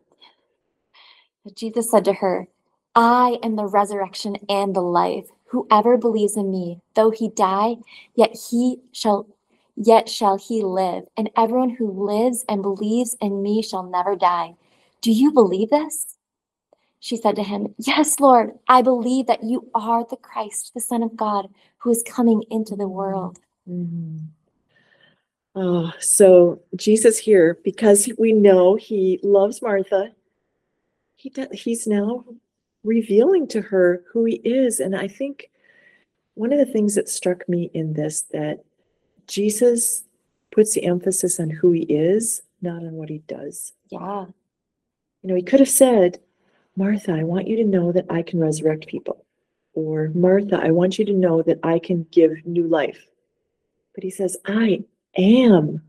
[1.43, 2.47] But Jesus said to her,
[2.95, 5.25] I am the resurrection and the life.
[5.45, 7.77] Whoever believes in me, though he die,
[8.15, 9.27] yet he shall
[9.75, 14.55] yet shall he live, and everyone who lives and believes in me shall never die.
[15.01, 16.18] Do you believe this?
[16.99, 21.01] She said to him, Yes, Lord, I believe that you are the Christ, the Son
[21.01, 23.39] of God, who is coming into the world.
[23.67, 24.27] Mhm.
[25.55, 30.13] Oh, so Jesus here, because we know he loves Martha,
[31.15, 32.25] he do- he's now
[32.83, 34.79] revealing to her who he is.
[34.79, 35.49] And I think
[36.35, 38.63] one of the things that struck me in this that
[39.27, 40.03] Jesus
[40.51, 43.73] puts the emphasis on who he is, not on what he does.
[43.89, 44.25] Yeah.
[45.21, 46.19] You know, he could have said,
[46.79, 49.25] Martha, I want you to know that I can resurrect people.
[49.73, 53.05] Or Martha, I want you to know that I can give new life.
[53.93, 54.85] But he says, I
[55.17, 55.81] am.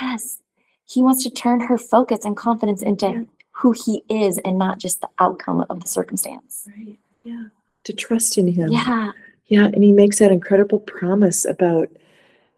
[0.00, 0.38] Yes.
[0.86, 3.24] He wants to turn her focus and confidence into Yeah.
[3.50, 6.68] who he is and not just the outcome of the circumstance.
[6.68, 6.96] Right.
[7.24, 7.46] Yeah.
[7.82, 8.70] To trust in him.
[8.70, 9.10] Yeah.
[9.48, 9.64] Yeah.
[9.64, 11.88] And he makes that incredible promise about,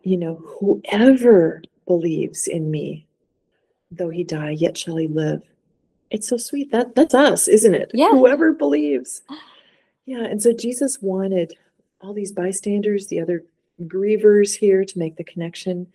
[0.02, 3.06] you know, whoever believes in me,
[3.90, 5.42] though he die, yet shall he live.
[6.10, 6.72] It's so sweet.
[6.72, 7.90] That that's us, isn't it?
[7.94, 8.10] Yeah.
[8.10, 9.22] Whoever believes.
[10.06, 10.24] Yeah.
[10.24, 11.54] And so Jesus wanted
[12.00, 13.44] all these bystanders, the other
[13.82, 15.86] grievers here to make the connection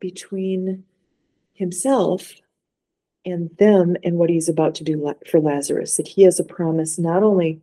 [0.00, 0.84] between
[1.54, 2.34] himself
[3.24, 5.96] and them and what he's about to do for Lazarus.
[5.96, 7.60] That he has a promise not only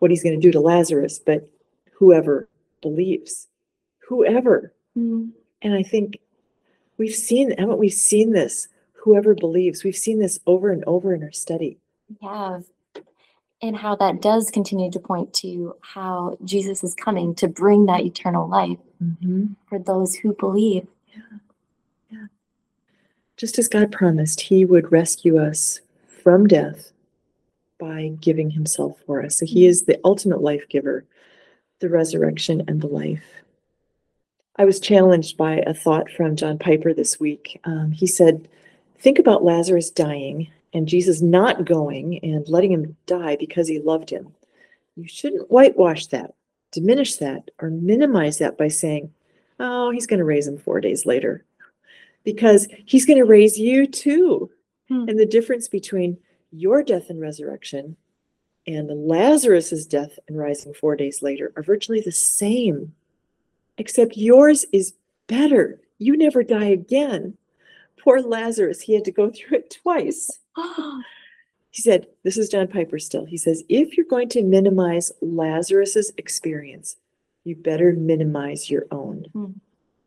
[0.00, 1.48] what he's going to do to Lazarus, but
[1.92, 2.48] whoever
[2.82, 3.48] believes.
[4.06, 4.72] Whoever.
[4.96, 5.30] Mm.
[5.62, 6.18] And I think
[6.98, 8.68] we've seen, haven't we seen this?
[9.08, 9.84] Whoever believes.
[9.84, 11.78] We've seen this over and over in our study.
[12.20, 12.60] Yeah.
[13.62, 18.02] And how that does continue to point to how Jesus is coming to bring that
[18.02, 18.76] eternal life
[19.66, 20.86] for those who believe.
[22.10, 22.26] Yeah,
[23.38, 25.80] just as God promised, He would rescue us
[26.22, 26.92] from death
[27.80, 29.38] by giving Himself for us.
[29.38, 31.06] So He is the ultimate life giver,
[31.78, 33.24] the resurrection and the life.
[34.56, 37.58] I was challenged by a thought from John Piper this week.
[37.64, 38.48] Um, he said,
[39.00, 44.10] Think about Lazarus dying and Jesus not going and letting him die because he loved
[44.10, 44.32] him.
[44.96, 46.34] You shouldn't whitewash that,
[46.72, 49.12] diminish that, or minimize that by saying,
[49.60, 51.44] Oh, he's going to raise him four days later
[52.24, 54.50] because he's going to raise you too.
[54.88, 55.08] Hmm.
[55.08, 56.18] And the difference between
[56.52, 57.96] your death and resurrection
[58.66, 62.94] and Lazarus's death and rising four days later are virtually the same,
[63.78, 64.94] except yours is
[65.26, 65.80] better.
[65.98, 67.36] You never die again.
[68.02, 70.30] Poor Lazarus, he had to go through it twice.
[71.70, 73.24] He said, This is John Piper still.
[73.26, 76.96] He says, If you're going to minimize Lazarus's experience,
[77.44, 79.52] you better minimize your own Hmm.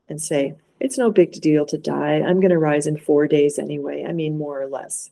[0.10, 2.16] and say, It's no big deal to die.
[2.20, 4.04] I'm going to rise in four days anyway.
[4.08, 5.12] I mean, more or less.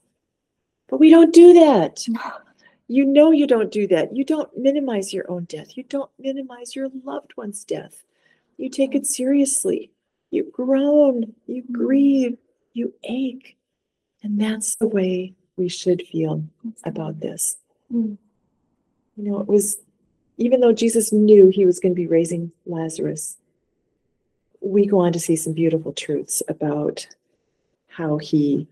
[0.89, 2.03] But we don't do that.
[2.91, 4.17] You know, you don't do that.
[4.17, 5.77] You don't minimize your own death.
[5.77, 8.03] You don't minimize your loved one's death.
[8.57, 9.91] You take it seriously.
[10.31, 11.71] You groan, you Mm.
[11.71, 12.37] grieve,
[12.73, 13.57] you ache.
[14.23, 16.43] And that's the way we should feel
[16.83, 17.57] about this.
[17.93, 18.17] Mm.
[19.15, 19.77] You know, it was,
[20.37, 23.37] even though Jesus knew he was going to be raising Lazarus,
[24.61, 27.07] we go on to see some beautiful truths about
[27.87, 28.67] how he,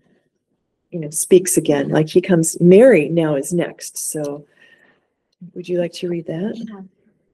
[0.90, 1.88] you know, speaks again.
[1.88, 3.96] Like he comes, Mary now is next.
[3.96, 4.46] So
[5.54, 6.52] would you like to read that?
[6.56, 6.80] Yeah.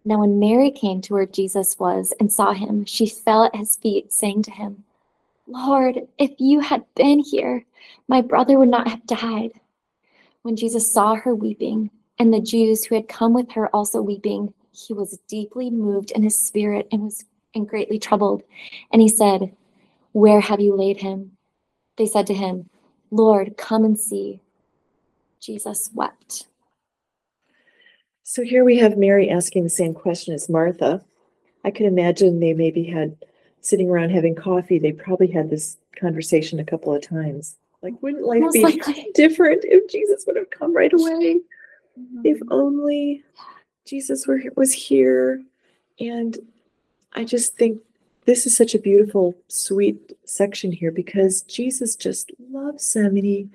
[0.05, 3.77] Now, when Mary came to where Jesus was and saw him, she fell at his
[3.77, 4.85] feet, saying to him,
[5.47, 7.65] Lord, if you had been here,
[8.09, 9.53] my brother would not have died.
[10.43, 14.55] When Jesus saw her weeping, and the Jews who had come with her also weeping,
[14.73, 18.43] he was deeply moved in his spirit and was and greatly troubled.
[18.93, 19.55] And he said,
[20.13, 21.37] Where have you laid him?
[21.97, 22.69] They said to him,
[23.11, 24.41] Lord, come and see.
[25.41, 26.49] Jesus wept.
[28.23, 31.05] So here we have Mary asking the same question as Martha.
[31.65, 33.17] I could imagine they maybe had
[33.65, 37.57] sitting around having coffee, they probably had this conversation a couple of times.
[37.83, 39.11] Like, wouldn't life Most be likely.
[39.15, 41.41] different if Jesus would have come right away?
[42.25, 42.53] If Mm-hmm.
[42.53, 43.23] only
[43.87, 45.43] Jesus were was here.
[46.01, 46.37] And
[47.13, 47.81] I just think
[48.25, 53.49] this is such a beautiful, sweet section here because Jesus just loves them and he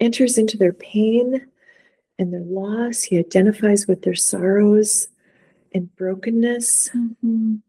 [0.00, 1.46] enters into their pain
[2.18, 3.02] and their loss.
[3.02, 5.08] He identifies with their sorrows
[5.72, 6.90] and brokenness.
[6.90, 7.62] Mhm.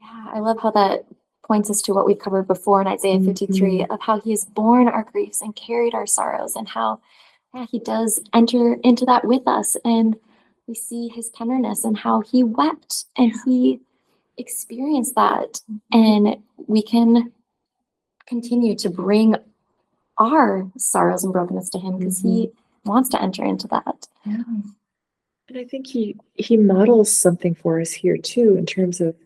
[0.00, 1.04] Yeah, I love how that
[1.44, 3.28] points us to what we've covered before in Isaiah mm-hmm.
[3.28, 7.00] 53 of how he has borne our griefs and carried our sorrows, and how
[7.54, 9.76] yeah, he does enter into that with us.
[9.84, 10.16] And
[10.66, 13.80] we see his tenderness and how he wept and he
[14.38, 15.60] experienced that.
[15.92, 16.36] And
[16.68, 17.32] we can
[18.26, 19.34] continue to bring
[20.18, 22.90] our sorrows and brokenness to him because he mm-hmm.
[22.90, 24.06] wants to enter into that.
[24.24, 24.44] Yeah.
[25.48, 29.16] And I think he he models something for us here too, in terms of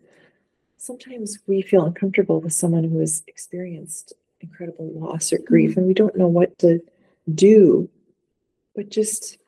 [0.85, 5.81] sometimes we feel uncomfortable with someone who has experienced incredible loss or grief, mm-hmm.
[5.81, 6.81] and we don't know what to
[7.35, 7.89] do,
[8.77, 9.39] but just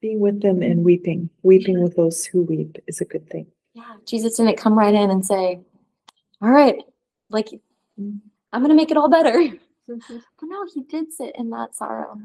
[0.00, 3.46] being with them and weeping, weeping with those who weep is a good thing.
[3.74, 5.60] Yeah, Jesus didn't come right in and say,
[6.40, 6.76] All right,
[7.28, 7.48] like
[7.98, 8.22] I'm
[8.62, 9.32] gonna make it all better.
[9.32, 10.16] Mm-hmm.
[10.40, 12.18] But no, he did sit in that sorrow.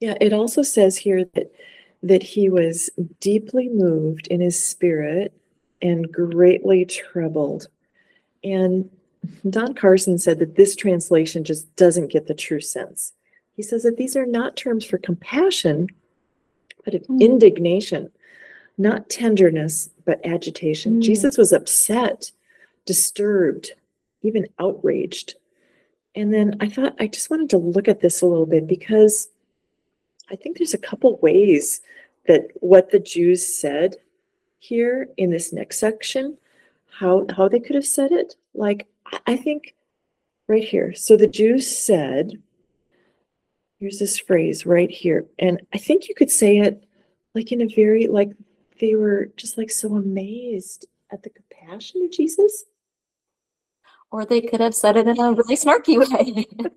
[0.00, 1.52] Yeah, it also says here that
[2.02, 2.90] that he was
[3.20, 5.32] deeply moved in his spirit
[5.82, 7.68] and greatly troubled.
[8.42, 8.90] And
[9.48, 13.12] Don Carson said that this translation just doesn't get the true sense.
[13.54, 15.88] He says that these are not terms for compassion,
[16.84, 17.20] but of Mm.
[17.20, 18.10] indignation,
[18.78, 20.98] not tenderness, but agitation.
[20.98, 21.02] Mm.
[21.02, 22.30] Jesus was upset,
[22.84, 23.72] disturbed,
[24.22, 25.34] even outraged.
[26.14, 29.28] And then I thought I just wanted to look at this a little bit because
[30.30, 31.82] I think there's a couple ways
[32.26, 33.96] that what the Jews said
[34.66, 36.36] here in this next section,
[36.98, 38.34] how how they could have said it.
[38.54, 38.86] Like
[39.26, 39.74] I- think
[40.48, 40.94] right here.
[40.94, 42.42] So the Jews said,
[43.78, 46.84] here's this phrase right here, and I think you could say it
[47.34, 48.30] like in a very like
[48.80, 52.64] they were just like so amazed at the compassion of Jesus.
[54.12, 56.46] Or they could have said it in a really snarky way.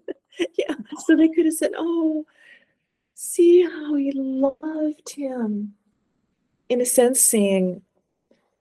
[0.58, 0.75] yeah.
[1.06, 2.25] So they could have said, Oh,
[3.13, 5.75] see how he loved him.
[6.69, 7.82] In a sense, saying,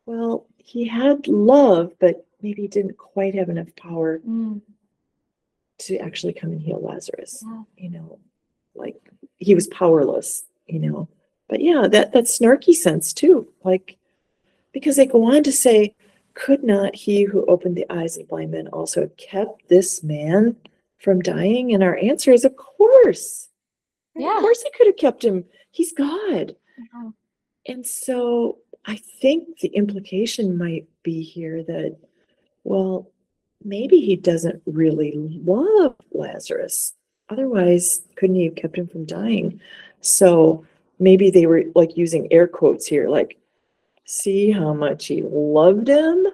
[0.06, 4.60] Well, he had love, but maybe he didn't quite have enough power Mm,
[5.80, 7.42] to actually come and heal Lazarus.
[7.46, 7.62] yeah.
[7.76, 8.18] You know,
[8.74, 8.96] like
[9.38, 11.08] he was powerless, you know.
[11.48, 13.48] But yeah, that that snarky sense too.
[13.64, 13.96] Like
[14.72, 15.94] because they go on to say,
[16.34, 20.56] could not he who opened the eyes of blind men also have kept this man
[20.98, 21.72] from dying?
[21.74, 23.48] And our answer is, of course.
[24.16, 24.36] Yeah.
[24.36, 25.44] Of course he could have kept him.
[25.70, 26.54] He's God.
[26.94, 27.10] Yeah.
[27.68, 31.96] And so I think the implication might be here that,
[32.64, 33.10] well,
[33.62, 35.12] maybe he doesn't really
[35.44, 36.94] love Lazarus.
[37.28, 39.60] Otherwise, couldn't he have kept him from dying?
[40.00, 40.64] So
[40.98, 43.36] maybe they were like using air quotes here, like,
[44.04, 46.26] see how much he loved him?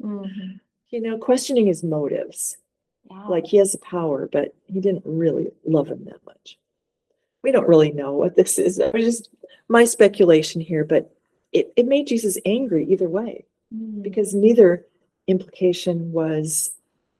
[0.00, 0.60] Mhm.
[0.90, 2.56] You know, questioning his motives.
[3.10, 3.26] Yeah.
[3.26, 6.58] Like he has the power, but he didn't really love him that much.
[7.42, 8.78] We don't really know what this is.
[8.78, 9.30] Was just
[9.68, 11.12] my speculation here, but
[11.52, 14.84] it, it made Jesus angry either way Mm, because neither
[15.28, 16.72] implication was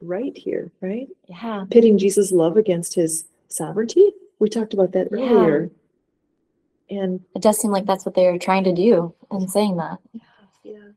[0.02, 1.08] right here, right?
[1.28, 1.64] yeah.
[1.70, 4.12] Pitting Jesus' love against his sovereignty.
[4.38, 5.18] We talked about that Yeah.
[5.18, 5.70] earlier.
[6.90, 9.98] And It does seem like that's what they're trying to do in saying that.
[10.62, 10.90] Yeah.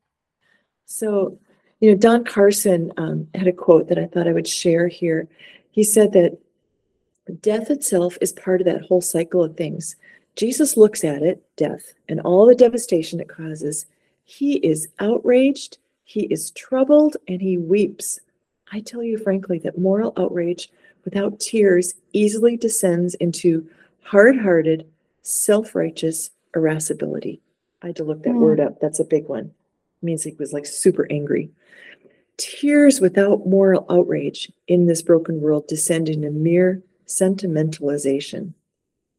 [0.86, 1.40] So,
[1.80, 5.28] you know, Don Carson um, had a quote that I thought I would share here.
[5.72, 6.38] He said that
[7.34, 9.96] death itself is part of that whole cycle of things.
[10.36, 13.86] Jesus looks at it, death, and all the devastation it causes.
[14.26, 18.20] He is outraged, he is troubled, and he weeps.
[18.72, 20.70] I tell you frankly that moral outrage
[21.04, 23.68] without tears easily descends into
[24.02, 24.88] hard hearted,
[25.22, 27.40] self righteous irascibility.
[27.82, 28.42] I had to look that Hmm.
[28.42, 28.80] word up.
[28.80, 29.46] That's a big one.
[30.02, 31.50] It means he was like super angry.
[32.38, 38.54] Tears without moral outrage in this broken world descend into mere sentimentalization.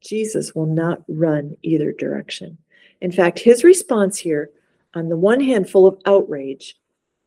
[0.01, 2.59] Jesus will not run either direction.
[3.01, 4.51] In fact, his response here,
[4.95, 6.77] on the one hand, full of outrage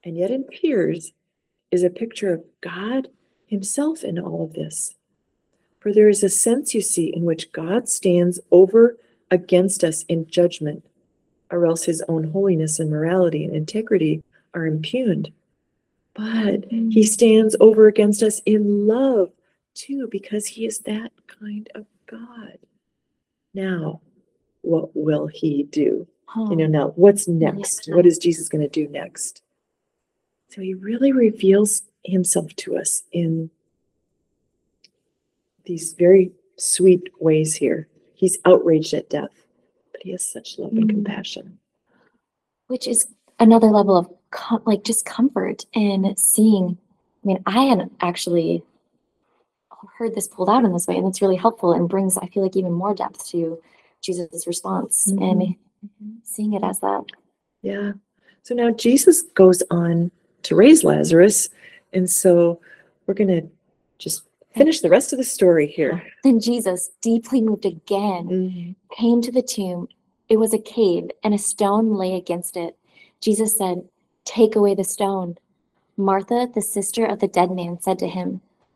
[0.03, 1.11] and yet in tears,
[1.71, 3.09] is a picture of God
[3.45, 4.95] himself in all of this.
[5.79, 8.97] For there is a sense, you see, in which God stands over
[9.31, 10.83] against us in judgment,
[11.51, 15.31] or else his own holiness and morality and integrity are impugned.
[16.13, 19.31] But he stands over against us in love
[19.79, 22.57] too, because he is that kind of God.
[23.53, 24.01] Now,
[24.61, 26.07] what will he do?
[26.35, 27.87] You know, now what's next?
[27.91, 29.41] What is Jesus going to do next?
[30.49, 33.49] So he really reveals himself to us in
[35.65, 37.87] these very sweet ways here.
[38.13, 39.31] He's outraged at death,
[39.91, 40.89] but he has such love and Mm.
[40.89, 41.59] compassion.
[42.67, 43.07] which is
[43.39, 46.77] another level of com- like just comfort in seeing
[47.23, 48.61] i mean i hadn't actually
[49.97, 52.43] heard this pulled out in this way and it's really helpful and brings i feel
[52.43, 53.59] like even more depth to
[54.01, 55.55] jesus response and
[56.23, 57.03] seeing it as that
[57.61, 57.93] Yeah.
[58.43, 60.11] So now Jesus goes on
[60.43, 61.49] to raise Lazarus.
[61.93, 62.59] And so
[63.05, 63.47] we're going to
[63.97, 64.23] just
[64.55, 66.01] finish the rest of the story here.
[66.23, 68.75] then jesus deeply moved again Mhm.
[68.91, 69.87] came to the tomb.
[70.29, 72.77] It was a cave, and a stone lay against it.
[73.19, 73.87] Jesus said,
[74.25, 75.37] Take away the stone.
[75.97, 78.41] Martha, the sister of the dead man, said to him,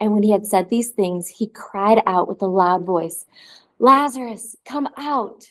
[0.00, 3.26] And when he had said these things, he cried out with a loud voice,
[3.78, 5.46] Lazarus, come out.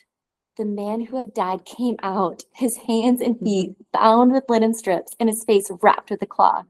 [0.57, 5.15] The man who had died came out, his hands and feet bound with linen strips,
[5.19, 6.65] and his face wrapped with a cloth.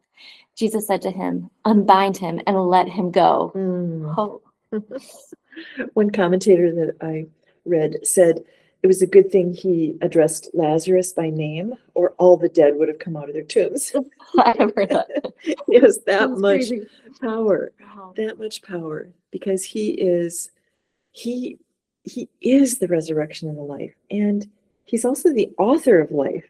[0.56, 3.52] Jesus said to him, Unbind him and let him go.
[3.56, 4.14] Mm.
[4.18, 4.42] Oh,
[5.94, 7.28] One commentator that I
[7.66, 8.44] read said
[8.88, 12.88] it was a good thing he addressed Lazarus by name, or all the dead would
[12.88, 13.94] have come out of their tombs.
[14.40, 15.34] I've heard that.
[15.68, 16.88] he has that That's much crazy.
[17.20, 17.74] power.
[17.82, 18.14] Wow.
[18.16, 20.52] that much power because he is
[21.12, 21.58] he
[22.04, 24.48] he is the resurrection and the life and
[24.86, 26.46] he's also the author of life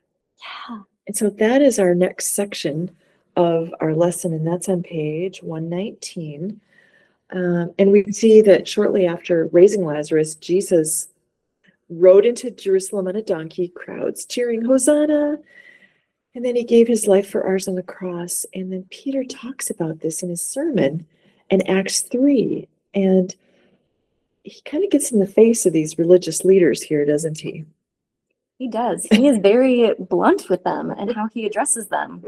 [0.69, 0.81] Yeah.
[1.07, 2.91] and so that is our next section
[3.35, 6.59] of our lesson and that's on page 119
[7.31, 11.07] um, and we see that shortly after raising lazarus jesus
[11.89, 15.38] rode into jerusalem on a donkey crowds cheering hosanna
[16.35, 19.69] and then he gave his life for ours on the cross and then peter talks
[19.69, 21.05] about this in his sermon
[21.49, 22.67] in Acts 3.
[22.93, 23.35] And
[24.43, 27.65] he kind of gets in the face of these religious leaders here, doesn't he?
[28.57, 29.05] He does.
[29.11, 32.23] He is very blunt with them and how he addresses them.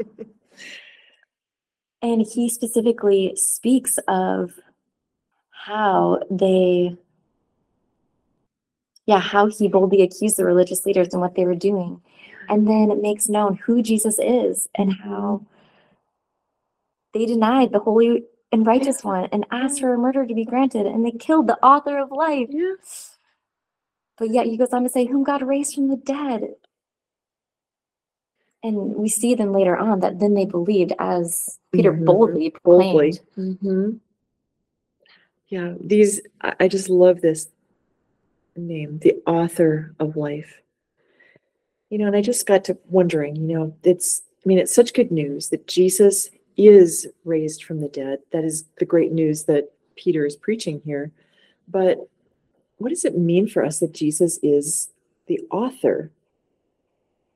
[2.02, 4.52] And he specifically speaks of
[5.50, 6.96] how they,
[9.10, 12.00] yeah, how he boldly accused the religious leaders and what they were doing.
[12.48, 15.44] And then it makes known who Jesus is and how
[17.12, 20.86] they denied the holy and righteous one and asked for a murder to be granted.
[20.86, 22.48] And they killed the author of life.
[22.50, 22.74] Yeah.
[24.16, 26.54] But yet he goes on to say, whom God raised from the dead.
[28.62, 32.04] And we see them later on that then they believed as Peter Mhm.
[32.04, 33.14] boldly Boldly.
[33.18, 33.56] proclaimed.
[33.58, 33.90] hmm
[35.48, 37.48] Yeah, these, I just love this
[38.56, 40.60] name, the author of life.
[41.88, 44.94] You know, and I just got to wondering, you know, it's, I mean, it's such
[44.94, 48.20] good news that Jesus is raised from the dead.
[48.32, 51.10] That is the great news that Peter is preaching here.
[51.68, 51.98] But
[52.78, 54.90] what does it mean for us that Jesus is
[55.26, 56.10] the author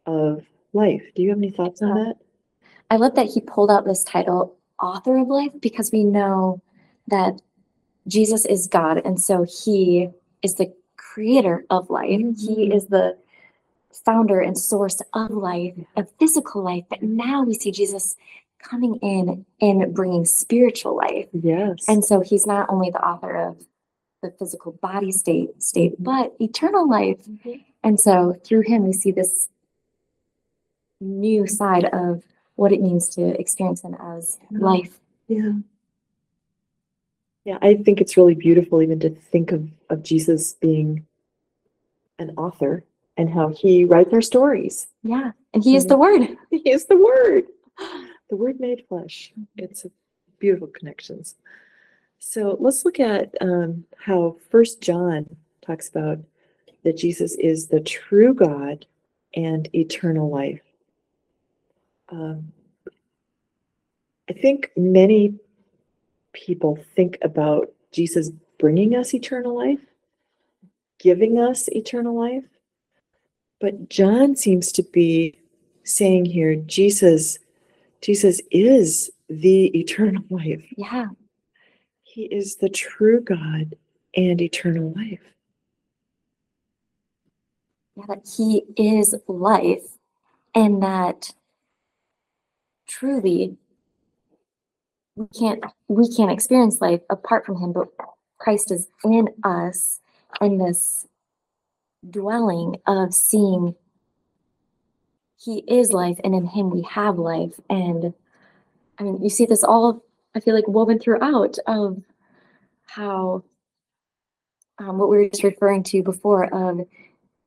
[0.07, 1.03] of life?
[1.15, 2.17] Do you have any thoughts on that?
[2.91, 6.63] I love that he pulled out this title, Author of Life, because we know
[7.09, 7.41] that
[8.07, 9.03] Jesus is God.
[9.05, 10.11] And so he
[10.43, 10.73] is the
[11.15, 12.19] creator of life.
[12.47, 12.75] He Mhm.
[12.75, 13.17] is the
[13.93, 16.85] founder and source of life, of physical life.
[16.89, 18.17] But now we see Jesus
[18.59, 21.29] coming in and bringing spiritual life.
[21.33, 21.85] Yes.
[21.89, 23.65] And so he's not only the author of
[24.23, 27.21] the physical body state, state, but eternal life.
[27.85, 29.49] And so through him, we see this
[31.01, 32.25] new side of
[32.57, 34.59] what it means to experience him as Yeah.
[34.59, 35.01] life.
[35.29, 35.53] Yeah.
[37.45, 41.07] Yeah, I think it's really beautiful even to think of, of Jesus being
[42.19, 42.85] an author
[43.17, 44.89] and how he writes our stories.
[45.03, 45.33] Yeah.
[45.55, 46.37] And he is the word.
[46.51, 47.45] He is the Word,
[48.31, 49.33] the Word made flesh.
[49.57, 49.91] It's a
[50.39, 51.35] beautiful connections.
[52.19, 56.19] So let's look at um, how First John talks about
[56.85, 58.87] that Jesus is the true God
[59.35, 60.63] and eternal life.
[62.09, 62.53] Um,
[64.29, 65.35] I think many
[66.33, 68.31] people think about Jesus
[68.65, 69.85] bringing us eternal life,
[70.99, 72.45] giving us eternal life.
[73.61, 75.39] But John seems to be
[75.83, 77.39] saying here, Jesus,
[78.01, 80.65] Jesus is the eternal life.
[80.79, 81.09] Yeah.
[82.05, 83.75] He is the true God
[84.17, 85.21] and eternal life.
[87.97, 89.85] Yeah, that he is life
[90.55, 91.35] and that
[92.89, 93.59] truly
[95.17, 97.89] we can't we can't experience life apart from him, but
[98.39, 100.01] Christ is in us
[100.41, 101.07] in this
[102.11, 103.75] dwelling of seeing
[105.37, 107.59] he is life and in him we have life.
[107.71, 108.13] And
[108.99, 110.03] I mean you see this all
[110.35, 112.03] I feel like woven throughout of
[112.87, 113.45] how
[114.79, 116.87] um, what we were just referring to before of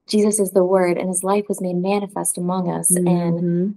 [0.08, 3.76] Jesus is the Word, and His life was made manifest among us, and Mhm.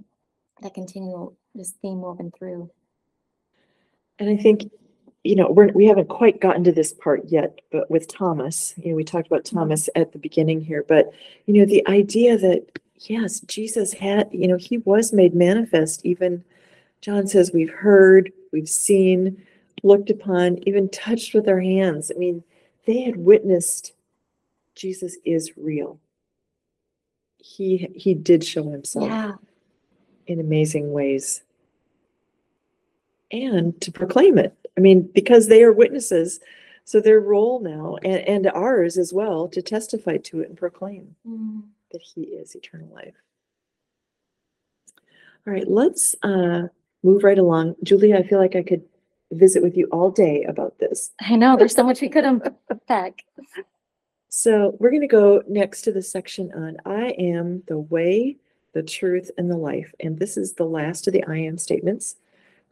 [0.63, 2.71] that continual this theme woven through.
[4.21, 4.71] And I think,
[5.25, 8.91] you know, we're, we haven't quite gotten to this part yet, but with Thomas, you
[8.91, 9.59] know, we talked about mm-hmm.
[9.59, 11.13] Thomas at the beginning here, but,
[11.47, 16.05] you know, the idea that, yes, Jesus had, you know, he was made manifest.
[16.07, 16.43] Even
[17.03, 19.43] John says, we've heard, we've seen,
[19.83, 22.11] looked upon, even touched with our hands.
[22.15, 22.43] I mean,
[22.87, 23.93] they had witnessed
[24.75, 26.01] Jesus is real.
[27.39, 29.33] He he did show himself Yeah,
[30.27, 31.43] in amazing ways
[33.31, 34.55] and to proclaim it.
[34.77, 36.41] I mean, because they are witnesses,
[36.85, 41.17] so their role now and, and ours as well to testify to it and proclaim
[41.27, 41.63] Mm,
[41.93, 43.15] that he is eternal life.
[45.47, 46.69] All right, let's uh,
[47.03, 47.77] move right along.
[47.83, 48.83] Julia, I feel like I could
[49.33, 51.13] visit with you all day about this.
[51.21, 53.25] I know there's so much we could unpack.
[54.29, 58.37] So we're going to go next to the section on I am the way,
[58.75, 59.93] the truth, and the life.
[60.01, 62.17] And this is the last of the I am statements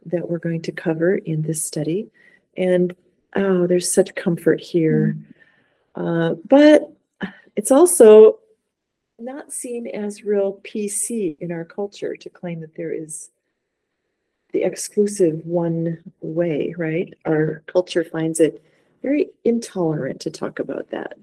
[0.05, 2.09] that we're going to cover in this study.
[2.57, 2.95] And
[3.35, 5.17] oh, there's such comfort here.
[5.95, 6.91] Uh, but
[7.55, 8.39] it's also
[9.17, 13.29] not seen as real PC in our culture to claim that there is
[14.51, 17.13] the exclusive one way, right?
[17.25, 18.63] Our culture finds it
[19.01, 21.17] very intolerant to talk about that.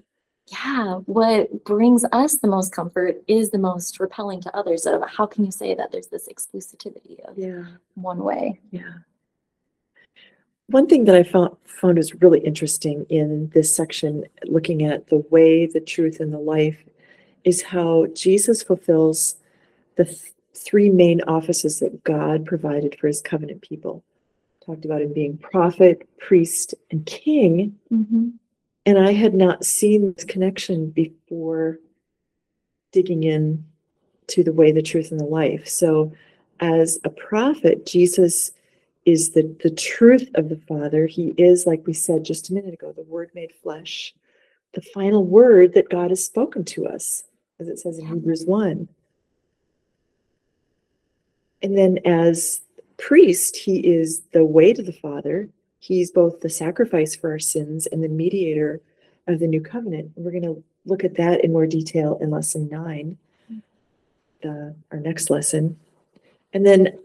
[0.47, 4.85] Yeah, what brings us the most comfort is the most repelling to others.
[4.85, 8.59] Of how can you say that there's this exclusivity of Yeah, one way?
[8.71, 8.93] yeah.
[10.67, 15.23] One thing that I found found is really interesting in this section, looking at the
[15.29, 16.77] way, the truth, and the life,
[17.43, 19.35] is how Jesus fulfills
[19.95, 24.03] the th- three main offices that God provided for his covenant people.
[24.65, 27.77] Talked about him being prophet, priest, and king.
[27.91, 28.29] Mm-hmm.
[28.87, 31.79] And I had not seen this connection before
[32.93, 33.65] digging in
[34.27, 35.67] to the way, the truth, and the life.
[35.67, 36.13] So,
[36.61, 38.53] as a prophet, Jesus
[39.03, 41.05] is the, the truth of the Father.
[41.05, 44.15] He is, like we said just a minute ago, the Word made flesh,
[44.73, 47.25] the final word that God has spoken to us,
[47.59, 48.87] as it says in Hebrews 1.
[51.61, 52.61] And then, as
[52.95, 55.49] priest, he is the way to the Father.
[55.79, 58.81] He's both the sacrifice for our sins and the mediator
[59.27, 60.11] of the new covenant.
[60.15, 63.17] We're going to look at that in more detail in lesson nine,
[64.41, 65.77] the, our next lesson.
[66.53, 66.97] And then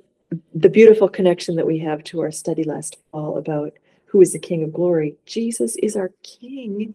[0.55, 3.73] the beautiful connection that we have to our study last fall about
[4.07, 5.17] who is the King of glory.
[5.27, 6.95] Jesus is our King,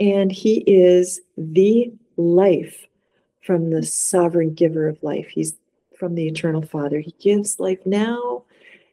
[0.00, 2.86] and he is the life
[3.42, 5.28] from the sovereign giver of life.
[5.28, 5.54] He's
[5.96, 7.00] from the eternal Father.
[7.00, 8.42] He gives life now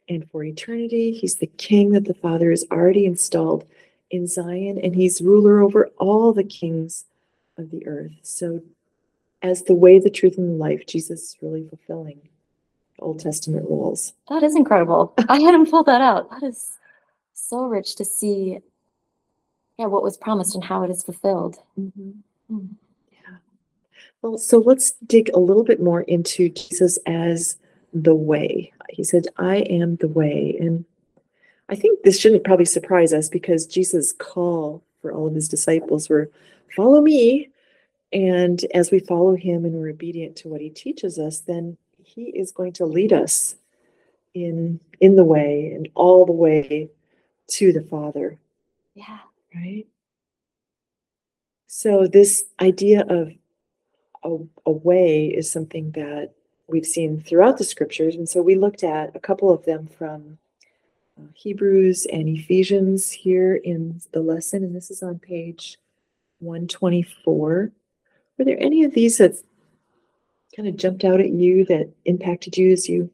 [0.10, 1.12] and for eternity.
[1.12, 3.66] He's the King that the Father has already installed
[4.10, 7.06] in Zion, and he's ruler over all the kings
[7.58, 8.14] of the earth.
[8.24, 8.62] So,
[9.42, 12.20] as the way, the truth, and the life, Jesus is really fulfilling
[13.00, 14.14] Old Testament rules.
[14.30, 15.14] That is incredible.
[15.30, 16.30] I hadn't pulled that out.
[16.32, 16.78] That is
[17.34, 18.60] so rich to see
[19.80, 21.58] yeah, what was promised and how it is fulfilled.
[21.80, 22.16] Mm.
[22.52, 23.38] Yeah.
[24.22, 27.58] Well, so let's dig a little bit more into Jesus as
[27.94, 28.72] the way.
[28.90, 30.56] He said, I am the way.
[30.60, 30.86] And
[31.70, 36.10] I think this shouldn't probably surprise us because Jesus' call for all of his disciples
[36.10, 36.30] were
[36.76, 37.50] follow me.
[38.12, 42.24] And as we follow him and we're obedient to what he teaches us, then he
[42.24, 43.56] is going to lead us
[44.34, 46.90] in in the way and all the way
[47.48, 48.38] to the Father
[48.94, 49.20] Yeah.
[49.56, 49.86] right?
[51.68, 53.32] So this idea of
[54.24, 56.34] a, a way is something that
[56.70, 60.38] we've seen throughout the scriptures, and so we looked at a couple of them from
[61.20, 65.78] uh, Hebrews and Ephesians here in the lesson, and this is on page
[66.40, 67.72] 124.
[68.38, 69.36] Were there any of these that
[70.56, 73.10] kind of jumped out at you that impacted you as you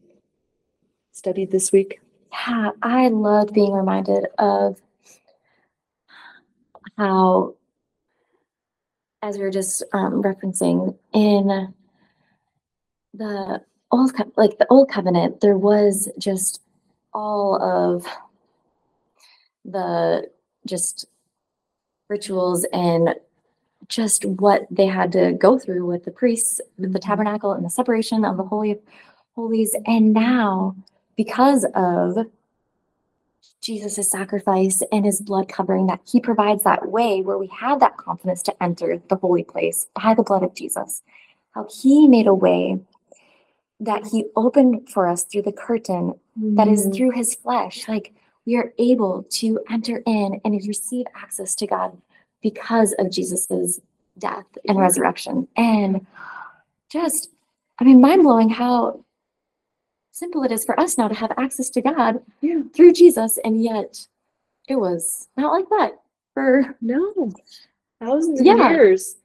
[1.12, 2.00] studied this week?
[2.32, 4.80] Yeah, I loved being reminded of
[6.98, 7.56] how,
[9.22, 11.74] as we were just um, referencing in
[13.18, 13.62] the
[13.92, 16.62] old, like the old covenant, there was just
[17.14, 18.06] all of
[19.64, 20.30] the
[20.66, 21.06] just
[22.10, 23.16] rituals and
[23.88, 27.04] just what they had to go through with the priests, with the Mhm.
[27.04, 28.80] tabernacle and the separation of the holy of
[29.36, 29.76] holies.
[29.86, 30.76] And now,
[31.16, 32.28] because of
[33.62, 37.98] Jesus' sacrifice and his blood covering, that he provides that way where we have that
[37.98, 41.02] confidence to enter the holy place by the blood of Jesus.
[41.52, 42.80] How he made a way
[43.86, 46.96] that he opened for us through the curtain that is Mhm.
[46.96, 47.88] through his flesh.
[47.88, 48.14] Like
[48.46, 51.98] we are able to enter in and receive access to God
[52.42, 53.82] because of Jesus's
[54.18, 55.48] death and resurrection.
[55.56, 56.06] And
[56.90, 57.30] just,
[57.80, 59.04] I mean, mind blowing how
[60.12, 62.62] simple it is for us now to have access to God Yeah.
[62.74, 63.38] through Jesus.
[63.44, 64.08] And yet
[64.68, 66.02] it was not like that
[66.34, 67.14] for, No,
[68.00, 68.70] thousands of Yeah.
[68.70, 69.18] years.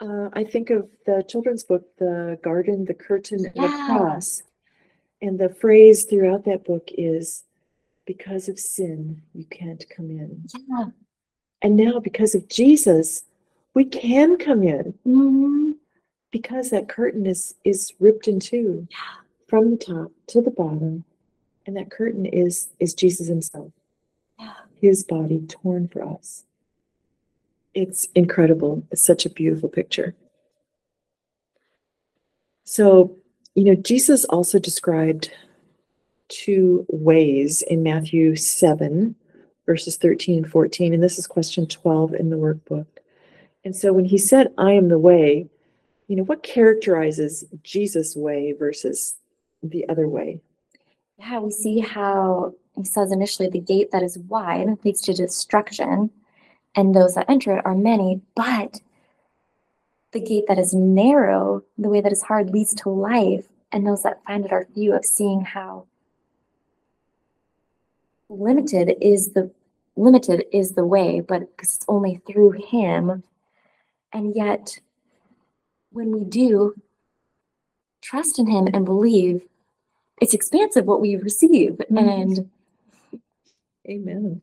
[0.00, 3.86] Uh, I think of the children's book, The Garden, the Curtain, and the Yeah.
[3.86, 4.42] Cross.
[5.20, 7.44] And the phrase throughout that book is,
[8.06, 10.44] because of sin, you can't come in.
[10.68, 10.90] yeah.
[11.60, 13.24] And now, because of Jesus,
[13.74, 15.76] we can come in Mhm.
[16.30, 19.22] because that curtain is is ripped in two Yeah.
[19.48, 21.04] from the top to the bottom.
[21.66, 23.72] And that curtain is is Jesus himself,
[24.38, 24.54] Yeah.
[24.80, 26.44] his body torn for us.
[27.78, 28.82] It's incredible.
[28.90, 30.16] It's such a beautiful picture.
[32.64, 33.16] So,
[33.54, 35.30] you know, Jesus also described
[36.26, 39.14] two ways in Matthew 7,
[39.64, 40.92] verses 13 and 14.
[40.92, 42.86] And this is question 12 in the workbook.
[43.64, 45.48] And so when he said, I am the way,
[46.08, 49.14] you know, what characterizes Jesus' way versus
[49.62, 50.40] the other way?
[51.16, 56.10] Yeah, we see how he says initially the gate that is wide leads to destruction,
[56.78, 58.80] and those that enter it are many, but
[60.12, 64.04] the gate that is narrow, the way that is hard, leads to life, and those
[64.04, 65.86] that find it are few of seeing how
[68.28, 69.50] limited is the
[69.96, 73.24] limited is the way, but because it's only through him.
[74.12, 74.78] And yet,
[75.90, 76.76] when we do
[78.00, 79.42] trust in him and believe,
[80.20, 81.72] it's expansive what we receive.
[81.90, 82.22] Mhm.
[82.22, 82.50] And
[83.88, 84.42] Amen.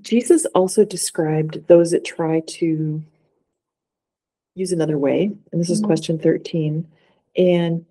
[0.00, 3.02] Jesus also described those that try to
[4.54, 5.30] use another way.
[5.52, 5.86] And this is Mhm.
[5.86, 6.86] question 13.
[7.36, 7.84] And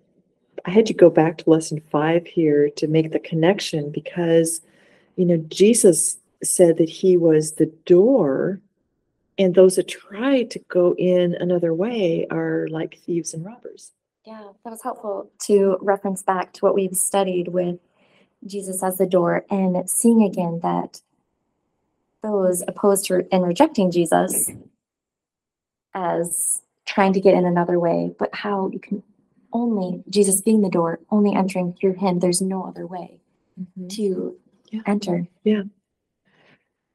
[0.64, 4.60] I had to go back to lesson five here to make the connection because,
[5.16, 8.60] you know, Jesus said that he was the door,
[9.38, 13.92] and those that try to go in another way are like thieves and robbers.
[14.24, 17.80] Yeah, that was helpful to reference back to what we've studied with
[18.46, 21.00] Jesus as the door and seeing again that
[22.22, 24.50] those opposed to and rejecting Jesus
[25.94, 29.02] as trying to get in another way, but how you can
[29.52, 33.20] only, Jesus being the door, only entering through him, there's no other way
[33.90, 34.36] to
[34.70, 34.80] Yeah.
[34.86, 35.28] enter.
[35.44, 35.62] Yeah.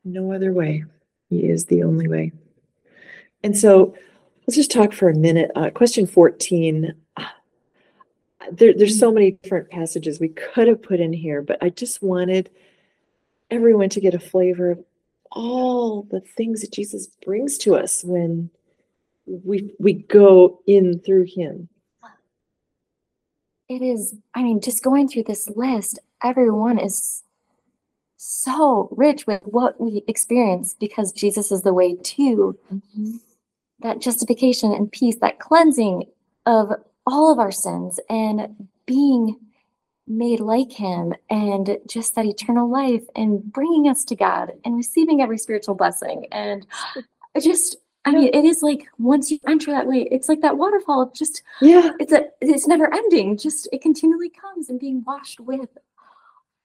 [0.04, 0.86] No other way.
[1.30, 2.32] He is the only way.
[3.44, 3.94] And so
[4.48, 5.52] let's just talk for a minute.
[5.56, 6.94] Uh, question 14.
[7.18, 7.36] Ah,
[8.52, 12.02] There, there's so many different passages we could have put in here, but I just
[12.02, 12.50] wanted
[13.52, 14.84] everyone to get a flavor of
[15.32, 18.50] all the things that Jesus brings to us when
[19.26, 21.70] we we go in through him.
[23.70, 27.24] It is, I mean, just going through this list, everyone is
[28.16, 33.18] so rich with what we experience because Jesus is the way to mm-hmm.
[33.80, 36.06] that justification and peace, that cleansing
[36.46, 36.72] of
[37.06, 39.38] all of our sins and being
[40.08, 45.22] made like him and just that eternal life and bringing us to God and receiving
[45.22, 46.26] every spiritual blessing.
[46.32, 46.66] And
[47.36, 50.58] I just, I mean, it is like once you enter that way, it's like that
[50.58, 51.92] waterfall of just Yeah.
[52.00, 55.78] it's a it's never ending just it continually comes and being washed with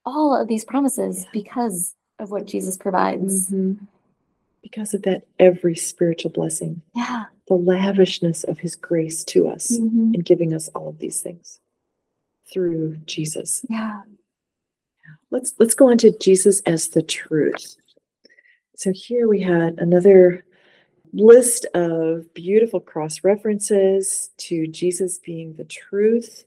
[0.06, 3.78] all of these promises because of what jesus provides Mhm.
[4.62, 9.76] Because of that, every spiritual blessing, yeah the lavishness of his grace to us.
[9.76, 10.14] Mhm.
[10.14, 11.58] in giving us all of these things
[12.52, 13.64] through Jesus.
[13.68, 14.02] yeah
[15.30, 17.76] Let's let's go on to Jesus as the truth.
[18.76, 20.44] So here we had another
[21.12, 26.44] list of beautiful cross references to Jesus being the truth.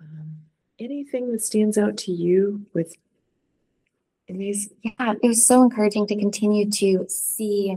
[0.00, 0.36] Um,
[0.78, 2.96] anything that stands out to you with
[4.28, 4.70] these?
[4.82, 7.76] yeah it was so encouraging to continue to see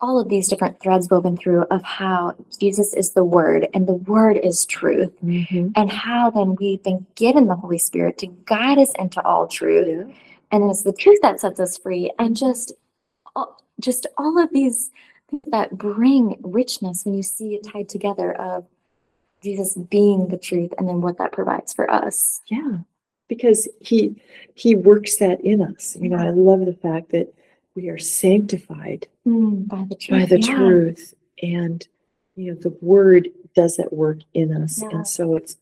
[0.00, 3.94] all of these different threads woven through of how jesus is the word and the
[3.94, 5.68] word is truth mm-hmm.
[5.74, 9.86] and how then we've been given the holy spirit to guide us into all truth
[9.88, 10.14] Yeah.
[10.52, 12.72] and it's the truth that sets us free and just
[13.80, 14.90] just all of these
[15.30, 18.66] things that bring richness when you see it tied together of
[19.42, 22.78] jesus being the truth and then what that provides for us Yeah,
[23.28, 24.16] because he
[24.54, 25.96] he works that in us.
[26.00, 27.32] You know, I love the fact that
[27.76, 30.56] we are sanctified by the truth by the yeah.
[30.56, 31.86] truth, and
[32.34, 34.88] you know the Word does that work in us, Yeah.
[34.92, 35.56] and so it's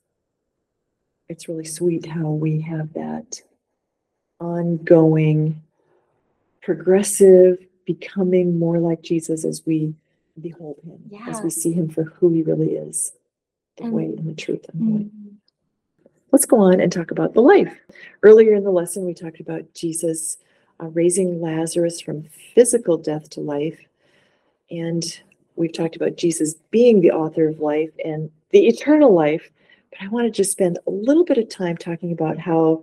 [1.28, 3.42] it's really sweet how we have that
[4.40, 5.62] ongoing,
[6.62, 9.94] progressive becoming more like Jesus as we
[10.40, 13.12] behold Him, as we see Him for who He really is,
[13.76, 15.06] the And- way and the truth and the light.
[15.06, 15.30] Mm.
[16.30, 17.78] Let's go on and talk about the life.
[18.24, 20.36] Earlier in the lesson, we talked about Jesus
[20.81, 23.79] uh, raising Lazarus from physical death to life.
[24.70, 25.05] And
[25.57, 29.51] we've talked about Jesus being the author of life and the eternal life.
[29.91, 32.83] But I want to just spend a little bit of time talking about how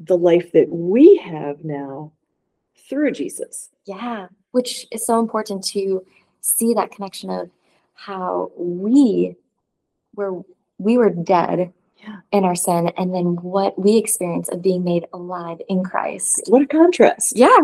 [0.00, 2.12] the life that we have now
[2.88, 3.70] through Jesus.
[3.86, 6.04] Yeah, which is so important to
[6.40, 7.50] see that connection of
[7.94, 9.36] how we
[10.14, 10.42] were
[10.78, 11.72] we were dead
[12.06, 12.16] Yeah.
[12.32, 16.42] in our sin and then what we experience of being made alive in Christ.
[16.48, 17.36] What a contrast.
[17.36, 17.56] Yeah.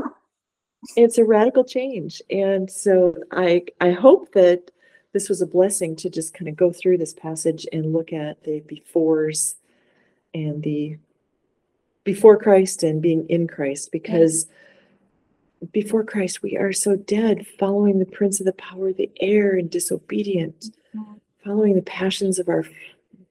[0.96, 4.70] it's a radical change and so i i hope that
[5.12, 8.42] this was a blessing to just kind of go through this passage and look at
[8.44, 9.56] the befores
[10.32, 10.96] and the
[12.04, 14.46] before christ and being in christ because
[15.72, 19.52] before christ we are so dead following the prince of the power of the air
[19.58, 21.20] and disobedient Mhm.
[21.44, 22.64] following the passions of our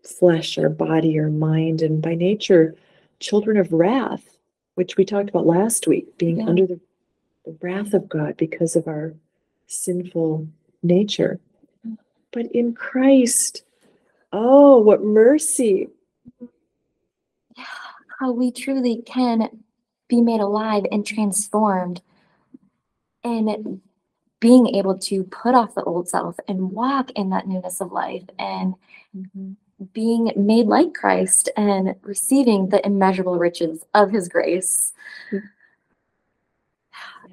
[0.03, 2.75] flesh our body our mind and by nature
[3.19, 4.37] children of wrath
[4.75, 6.47] which we talked about last week being Yeah.
[6.47, 6.79] under the
[7.45, 9.13] the wrath of God because of our
[9.67, 10.47] sinful
[10.83, 11.39] nature.
[12.31, 13.63] But in Christ,
[14.31, 15.89] oh, what mercy.
[18.19, 19.49] How we truly can
[20.07, 22.01] be made alive and transformed
[23.23, 23.81] and
[24.39, 28.23] being able to put off the old self and walk in that newness of life
[28.37, 28.75] and
[29.15, 29.53] mm-hmm.
[29.93, 34.93] Being made like Christ and receiving the immeasurable riches of his grace.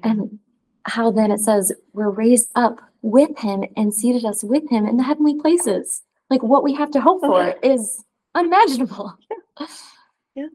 [0.03, 0.39] And
[0.83, 4.97] how then it says we're raised up with him and seated us with him in
[4.97, 6.03] the heavenly places.
[6.29, 8.03] Like what we have to hope for is
[8.35, 9.17] unimaginable.
[10.35, 10.47] Yeah.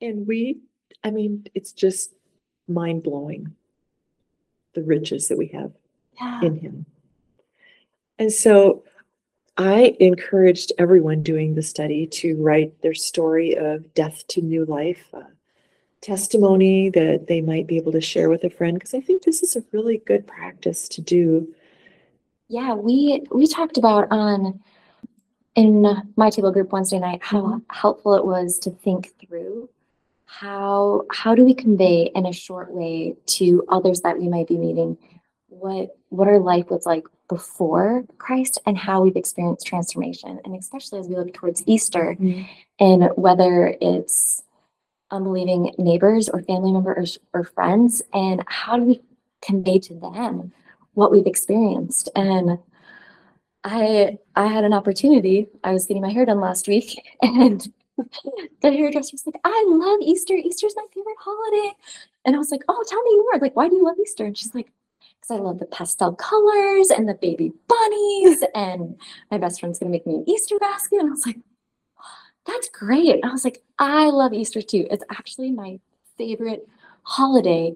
[0.00, 0.58] And we,
[1.02, 2.12] I mean, it's just
[2.68, 3.54] mind blowing
[4.74, 5.72] the riches that we have
[6.20, 6.40] Yeah.
[6.42, 6.86] in Him.
[8.18, 8.82] And so
[9.56, 15.04] I encouraged everyone doing the study to write their story of death to new life,
[15.14, 15.22] uh,
[16.00, 19.42] testimony that they might be able to share with a friend, because I think this
[19.42, 21.54] is a really good practice to do.
[22.48, 24.60] Yeah, we we talked about on
[25.54, 29.68] in my table group Wednesday night how helpful it was to think through
[30.26, 34.56] how how do we convey in a short way to others that we might be
[34.56, 34.98] meeting
[35.48, 41.00] what what our life was like before Christ and how we've experienced transformation and especially
[41.00, 42.42] as we look towards Easter mm-hmm.
[42.80, 44.42] and whether it's
[45.10, 49.00] unbelieving neighbors or family members or friends and how do we
[49.42, 50.52] convey to them
[50.94, 52.08] what we've experienced.
[52.14, 52.58] And
[53.64, 58.70] i i had an opportunity i was getting my hair done last week and the
[58.70, 61.72] hairdresser was like i love easter easter's my favorite holiday.
[62.26, 64.26] And i was like oh tell me more like why do you love easter?
[64.26, 64.70] And she's like
[65.26, 69.00] because i love the pastel colors and the baby bunnies and
[69.30, 71.38] my best friend's going to make me an easter basket and i was like
[72.46, 73.14] that's great.
[73.14, 74.86] And I was like, I love Easter too.
[74.90, 75.80] It's actually my
[76.18, 76.68] favorite
[77.02, 77.74] holiday.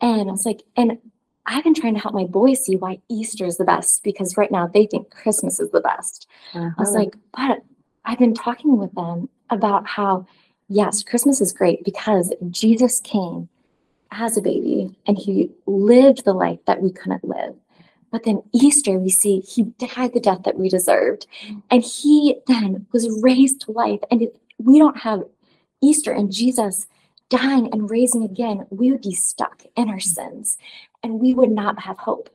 [0.00, 0.96] And I was like, and
[1.44, 4.50] I've been trying to help my boys see why Easter is the best because right
[4.50, 6.26] now they think Christmas is the best.
[6.54, 6.98] I was Uh-huh.
[7.00, 7.62] like, but
[8.06, 10.26] I've been talking with them about how,
[10.68, 13.50] yes, Christmas is great because Jesus came
[14.10, 17.54] as a baby and he lived the life that we couldn't live.
[18.10, 21.26] But then Easter, we see he died the death that we deserved.
[21.70, 24.00] And he then was raised to life.
[24.10, 25.24] And if we don't have
[25.82, 26.86] Easter and Jesus
[27.28, 30.56] dying and raising again, we would be stuck in our sins
[31.02, 32.30] and we would not have hope.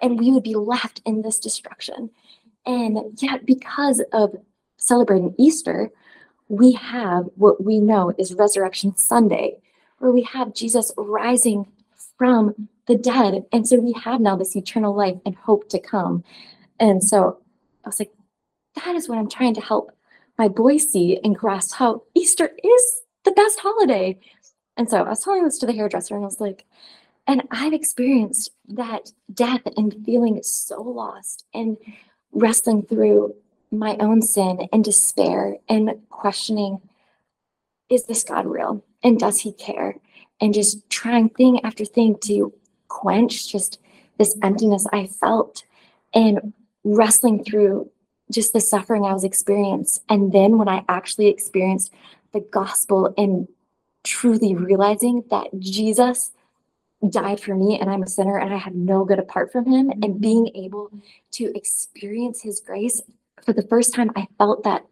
[0.00, 2.10] And we would be left in this destruction.
[2.66, 4.34] And yet, because of
[4.76, 5.90] celebrating Easter,
[6.48, 9.56] we have what we know is Resurrection Sunday,
[10.02, 11.64] where we have Jesus rising
[12.18, 13.46] from the dead.
[13.52, 16.24] And so we have now this eternal life and hope to come.
[16.80, 17.38] And so
[17.84, 18.10] I was like,
[18.84, 19.92] that is what I'm trying to help
[20.38, 24.18] my boys see and grasp how Easter is the best holiday.
[24.76, 26.64] And so I was telling this to the hairdresser and I was like,
[27.28, 31.76] and I've experienced that death and feeling so lost and
[32.32, 33.36] wrestling through
[33.70, 36.80] my own sin and despair and questioning
[37.92, 38.84] is this God real?
[39.02, 39.96] And does he care?
[40.40, 42.52] And just trying thing after thing to
[42.88, 43.78] quench just
[44.18, 45.64] this emptiness I felt
[46.14, 46.52] and
[46.84, 47.90] wrestling through
[48.30, 50.02] just the suffering I was experiencing.
[50.08, 51.92] And then when I actually experienced
[52.32, 53.46] the gospel and
[54.04, 56.32] truly realizing that Jesus
[57.08, 59.90] died for me and I'm a sinner and I have no good apart from him,
[59.90, 60.90] and being able
[61.32, 63.00] to experience his grace
[63.44, 64.86] for the first time, I felt that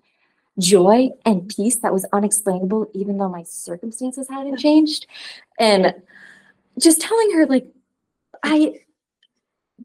[0.58, 5.06] joy and peace that was unexplainable, even though my circumstances hadn't changed.
[5.58, 5.94] And
[6.78, 7.66] just telling her, like,
[8.42, 8.80] I,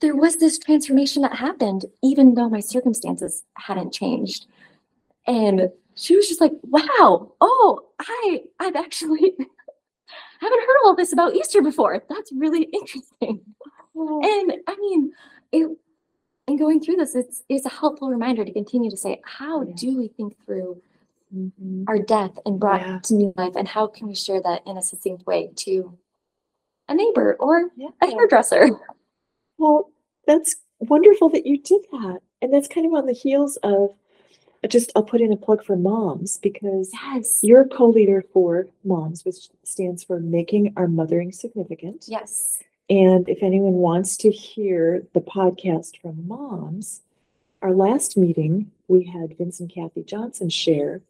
[0.01, 4.47] there was this transformation that happened, even though my circumstances hadn't changed.
[5.28, 9.34] And she was just like, wow, oh, I, I've actually
[10.39, 12.03] haven't heard all this about Easter before.
[12.09, 13.41] That's really interesting.
[13.95, 14.22] Oh.
[14.24, 15.13] And I mean,
[15.51, 15.78] it,
[16.48, 19.74] in going through this, it's, it's a helpful reminder to continue to say, how Yeah.
[19.76, 20.82] do we think through
[21.36, 21.86] Mhm.
[21.88, 23.00] our death and brought Yeah.
[23.04, 23.54] to new life?
[23.56, 25.98] And how can we share that in a succinct way to
[26.88, 27.89] a neighbor or Yeah.
[28.02, 28.70] a hairdresser?
[29.58, 29.89] Well,
[30.28, 32.20] that's wonderful that you did that.
[32.41, 33.96] And that's kind of on the heels of
[34.68, 37.39] just, I'll put in a plug for moms because Yes.
[37.41, 42.04] you're a co-leader for moms, which stands for making our mothering significant.
[42.10, 42.60] Yes.
[42.89, 47.01] And if anyone wants to hear the podcast from moms,
[47.61, 51.01] our last meeting, we had Vince and Kathy Johnson share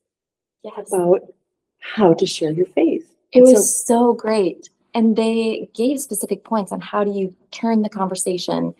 [0.63, 0.91] Yes.
[0.91, 1.34] about
[1.80, 3.13] how to share your faith.
[3.32, 4.69] It And was so great.
[4.93, 8.73] And they gave specific points on how do you turn the conversation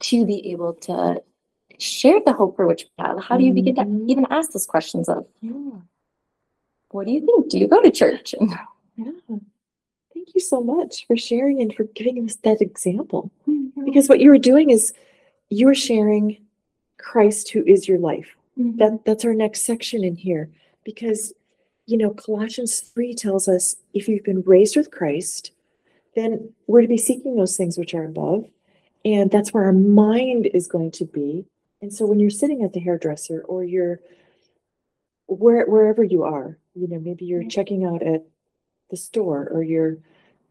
[0.00, 1.20] to be able to
[1.78, 3.22] share the hope for which we have.
[3.24, 4.08] How do you begin to mm-hmm.
[4.08, 5.80] even ask those questions of Yeah.
[6.90, 7.50] what do you think?
[7.50, 8.34] Do you go to church?
[8.44, 8.50] And
[9.28, 9.36] Yeah.
[10.26, 13.30] Thank you so much for sharing and for giving us that example.
[13.84, 14.92] Because what you were doing is
[15.50, 16.38] you were sharing
[16.98, 18.36] Christ who is your life.
[18.58, 18.76] Mhm.
[18.78, 20.50] That that's our next section in here.
[20.84, 21.32] Because
[21.86, 25.52] you know, Colossians 3 tells us if you've been raised with Christ,
[26.16, 28.50] then we're to be seeking those things which are above.
[29.04, 31.46] And that's where our mind is going to be.
[31.80, 34.00] And so when you're sitting at the hairdresser or you're
[35.26, 38.26] where, wherever you are, you know, maybe you're checking out at
[38.90, 39.98] the store or you're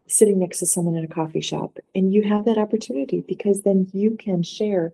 [0.06, 3.88] sitting next to someone in a coffee shop and you have that opportunity because then
[3.92, 4.92] you can share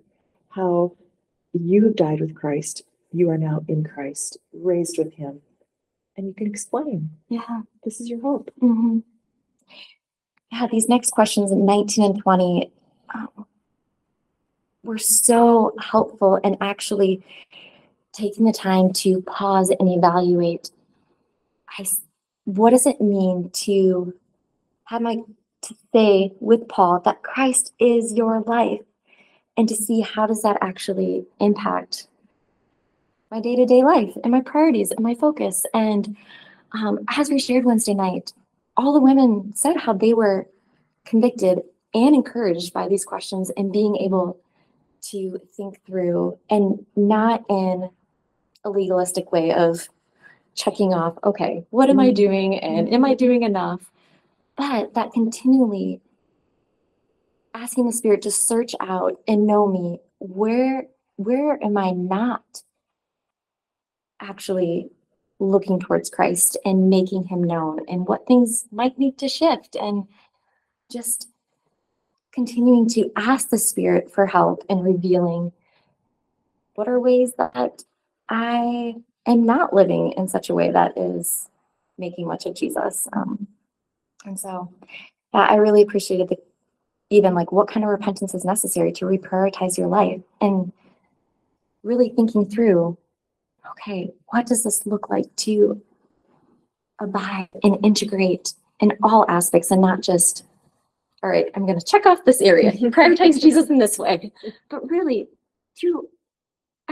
[0.51, 0.93] how
[1.53, 2.83] you have died with Christ.
[3.13, 5.41] You are now in Christ, raised with him.
[6.17, 7.63] And you can explain yeah.
[7.85, 8.51] this is your hope.
[8.61, 9.01] hmm
[10.51, 12.71] Yeah, these next questions, 19 and 20,
[13.15, 13.47] um,
[14.83, 17.25] were so helpful in actually
[18.13, 20.71] taking the time to pause and evaluate
[21.79, 21.87] I,
[22.45, 24.15] what does it mean to
[24.85, 25.17] have my
[25.63, 28.81] to say with Paul that Christ is your life
[29.57, 32.09] and to see how does that actually impact
[33.31, 36.17] my day-to-day life and my priorities and my focus and
[36.73, 38.33] um, as we shared Wednesday night,
[38.79, 40.47] all the women said how they were
[41.05, 41.61] convicted
[41.95, 44.41] and encouraged by these questions and being able
[45.03, 47.91] to think through and not in
[48.65, 49.87] a legalistic way of
[50.55, 52.15] checking off, okay, what am I Mhm.
[52.15, 53.93] doing and am I doing enough?
[54.57, 56.01] But that continually
[57.55, 60.87] asking the spirit to search out and know me, where
[61.17, 62.63] where am I not
[64.21, 64.91] actually
[65.39, 70.07] looking towards Christ and making him known and what things might need to shift and
[70.91, 71.29] just
[72.33, 75.53] continuing to ask the spirit for help and revealing
[76.75, 77.83] what are ways that
[78.29, 78.95] I
[79.27, 81.49] am not living in such a way that is
[81.99, 83.07] making much of Jesus.
[83.13, 83.47] Um,
[84.25, 84.73] and so
[85.35, 86.39] yeah, I really appreciated the
[87.11, 90.73] even like what kind of repentance is necessary to reprioritize your life and
[91.83, 92.97] really thinking through
[93.71, 95.81] okay, what does this look like to
[97.01, 100.45] abide and integrate in all aspects and not just,
[101.23, 104.33] all right, I'm going to check off this area, prioritize Jesus in this way,
[104.71, 105.29] but really
[105.79, 106.09] through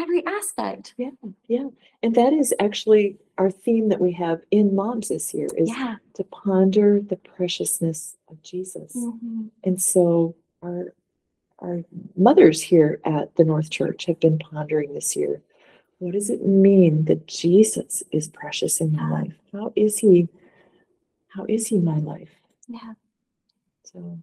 [0.00, 0.94] every aspect.
[0.96, 1.10] Yeah,
[1.48, 1.68] yeah.
[2.02, 5.96] And that is actually our theme that we have in Moms this year is Yeah.
[6.14, 8.94] to ponder the preciousness of Jesus.
[8.96, 9.50] Mhm.
[9.64, 10.94] And so our
[11.62, 11.84] our
[12.16, 15.42] mothers here at the North Church have been pondering this year.
[15.98, 19.10] What does it mean that Jesus is precious in my Yeah.
[19.12, 19.38] life?
[19.52, 20.28] How is he
[21.28, 22.40] how is he my life?
[22.66, 22.94] Yeah.
[23.84, 24.18] So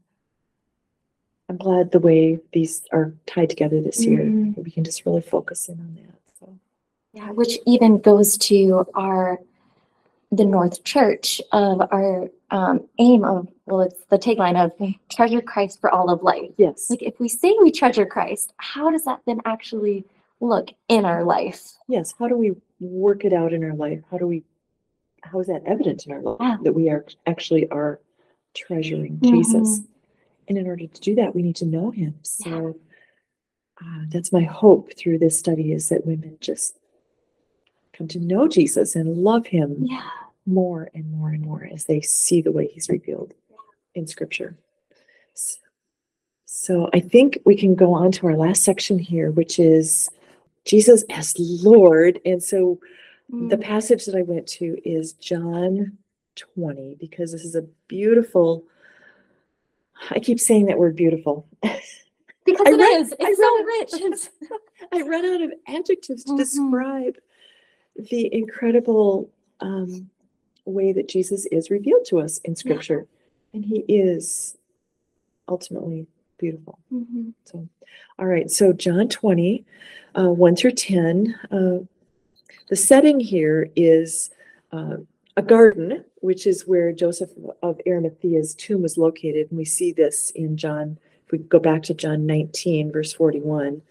[1.49, 4.19] I'm glad the way these are tied together this year.
[4.23, 4.57] Mhm.
[4.63, 6.15] We can just really focus in on that.
[6.39, 6.57] So
[7.13, 9.39] Yeah, which even goes to our
[10.33, 14.71] the North Church of our um, aim of well, it's the tagline of
[15.09, 16.51] treasure Christ for all of life.
[16.57, 16.89] yes.
[16.89, 20.05] Like if we say we treasure Christ, how does that then actually
[20.41, 21.73] look in our life?
[21.87, 24.01] Yes, how do we work it out in our life?
[24.11, 24.43] How do we
[25.23, 26.57] how is that evident in our life Yeah.
[26.63, 27.99] that we are actually are
[28.53, 29.81] treasuring Jesus?
[30.47, 32.15] And in order to do that, we need to know him.
[32.23, 32.77] So
[33.81, 36.77] uh, that's my hope through this study is that women just
[37.93, 40.09] come to know Jesus and love him Yeah.
[40.45, 43.33] more and more and more as they see the way he's revealed
[43.95, 44.57] in scripture.
[45.35, 45.57] S-
[46.45, 50.09] So I think we can go on to our last section here, which is
[50.65, 52.19] Jesus as Lord.
[52.25, 52.79] And so
[53.29, 53.61] the Mm.
[53.61, 55.97] passage that I went to is John
[56.35, 58.63] 20, because this is a beautiful,
[60.11, 61.47] I keep saying that word beautiful.
[62.45, 63.13] Because I it read- is.
[63.19, 63.93] It's so rich.
[64.05, 64.29] It's-
[64.93, 66.37] I run out of adjectives to Mhm.
[66.37, 67.17] describe
[67.95, 69.29] the incredible
[69.59, 70.09] um,
[70.65, 73.07] way that Jesus is revealed to us in Scripture.
[73.53, 74.55] And he is
[75.49, 76.05] ultimately
[76.37, 76.77] beautiful.
[76.93, 77.33] Mhm.
[77.45, 77.67] So,
[78.19, 78.51] all right.
[78.51, 79.65] So, John 20,
[80.15, 81.33] uh, 1 through 10.
[81.51, 81.79] Uh,
[82.69, 84.29] the setting here is
[84.71, 84.97] uh,
[85.37, 87.29] a garden, which is where Joseph
[87.61, 89.49] of Arimathea's tomb was located.
[89.49, 93.81] And we see this in John, if we go back to John 19, verse 41.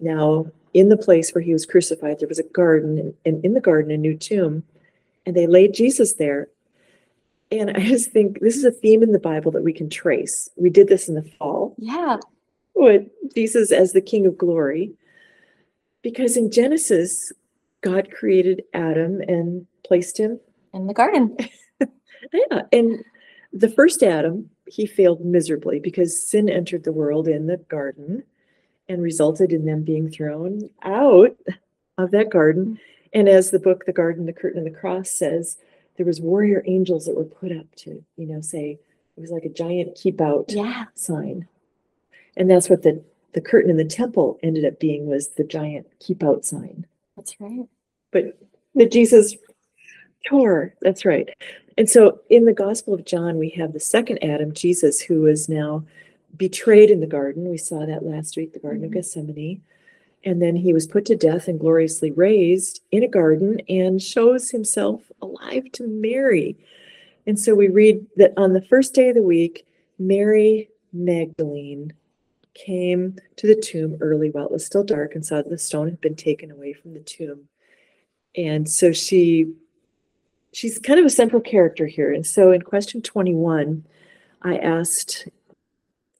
[0.00, 3.60] Now, in the place where he was crucified, there was a garden, and- in the
[3.60, 4.64] garden, a new tomb,
[5.26, 6.48] and they laid Jesus there.
[7.52, 10.48] And I just think this is a theme in the Bible that we can trace.
[10.56, 12.18] We did this in the fall Yeah.
[12.74, 14.94] with Jesus as the King of Glory.
[16.02, 17.32] Because in Genesis,
[17.82, 20.40] God created Adam and placed him.
[20.74, 21.36] In the garden.
[22.32, 23.04] Yeah, and
[23.52, 28.24] the first Adam, he failed miserably because sin entered the world in the garden
[28.88, 31.36] and resulted in them being thrown out
[31.98, 32.64] of that garden.
[32.66, 32.78] Mm.
[33.12, 35.58] And as the book, The Garden, the Curtain, and the Cross says,
[35.96, 38.78] there was warrior angels that were put up to, you know, say
[39.16, 40.86] it was like a giant keep out Yeah.
[40.94, 41.46] sign.
[42.36, 43.02] And that's what the,
[43.34, 46.86] the curtain in the temple ended up being was the giant keep out sign.
[47.16, 47.68] That's right.
[48.10, 48.38] But
[48.74, 49.36] that Jesus
[50.24, 51.28] tore, that's right.
[51.76, 55.48] And so in the Gospel of John, we have the second Adam, Jesus, who is
[55.48, 55.84] now
[56.36, 57.48] betrayed in the garden.
[57.48, 58.94] We saw that last week, the Garden of Mhm.
[58.94, 59.62] Gethsemane.
[60.24, 64.50] And then he was put to death and gloriously raised in a garden and shows
[64.50, 66.56] himself alive to Mary.
[67.26, 69.66] And so we read that on the first day of the week,
[69.98, 71.92] Mary Magdalene
[72.54, 75.88] came to the tomb early while it was still dark and saw that the stone
[75.88, 77.48] had been taken away from the tomb.
[78.36, 79.52] And so she
[80.54, 82.12] she's kind of a central character here.
[82.12, 83.84] And so in question 21,
[84.42, 85.28] I asked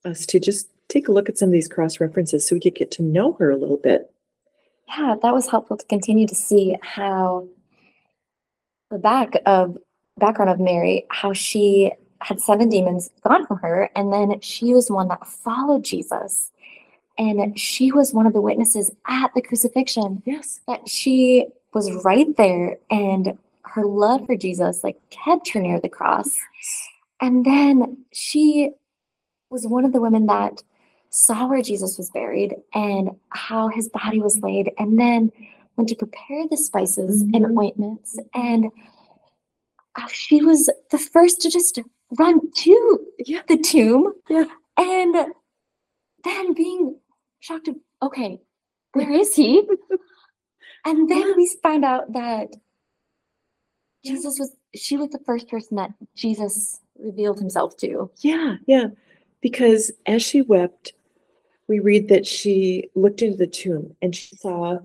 [0.05, 2.75] us to just take a look at some of these cross references so we could
[2.75, 4.11] get to know her a little bit.
[4.89, 7.49] Yeah, that was helpful to continue to see how
[8.91, 9.79] the back of
[10.19, 14.91] background of Mary, how she had seven demons gone from her, and then she was
[14.91, 16.51] one that followed Jesus.
[17.17, 20.61] And she was one of the witnesses at the crucifixion Yes.
[20.67, 23.39] that she was right there and
[23.75, 26.31] her love for Jesus like kept her near the cross.
[27.21, 28.71] And then she
[29.51, 30.63] was one of the women that
[31.11, 35.31] saw where Jesus was buried and how his body was laid, and then
[35.77, 37.35] went to prepare the spices Mhm.
[37.37, 38.19] and ointments.
[38.33, 38.71] And
[39.97, 41.79] uh, she was the first to just
[42.19, 43.43] run to Yeah.
[43.49, 44.13] the tomb.
[44.29, 44.47] Yeah.
[44.77, 45.33] And
[46.25, 46.99] then being
[47.41, 47.69] shocked
[48.03, 48.41] okay,
[48.93, 49.69] where is he?
[50.85, 52.55] and then we find out that
[54.05, 58.11] Jesus was, she was the first person that Jesus revealed himself to.
[58.21, 58.87] Yeah, yeah.
[59.41, 60.93] Because as she wept,
[61.69, 64.79] we read that she looked into the tomb and she saw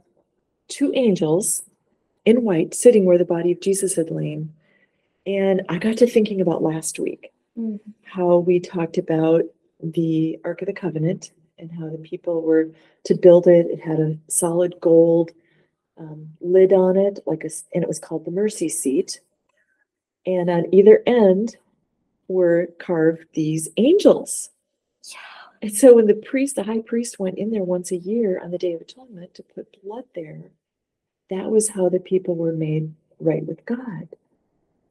[0.68, 1.64] two angels
[2.26, 4.54] in white sitting where the body of Jesus had lain.
[5.26, 7.80] And I got to thinking about last week Mm.
[8.04, 9.44] how we talked about
[9.82, 12.70] the Ark of the Covenant and how the people were
[13.06, 13.66] to build it.
[13.66, 15.32] It had a solid gold
[16.00, 19.20] um, lid on it, like a, and it was called the mercy seat.
[20.26, 21.56] And on either end
[22.28, 24.50] were carved these angels.
[25.10, 25.18] Yeah.
[25.62, 28.52] And so when the priest, the high priest, went in there once a year on
[28.52, 30.52] the Day of Atonement to put blood there,
[31.30, 34.10] that was how the people were made right with God.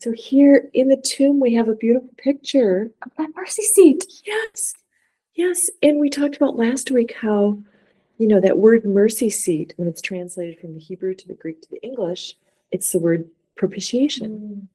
[0.00, 4.04] So here in the tomb, we have a beautiful picture Of that mercy seat.
[4.24, 4.74] Yes,
[5.34, 5.70] yes.
[5.82, 7.58] And we talked about last week how,
[8.18, 11.62] you know, that word mercy seat, when it's translated from the Hebrew to the Greek
[11.62, 12.36] to the English,
[12.72, 14.68] it's the word propitiation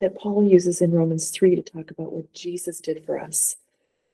[0.00, 3.56] that Paul uses in Romans 3 to talk about what Jesus did for us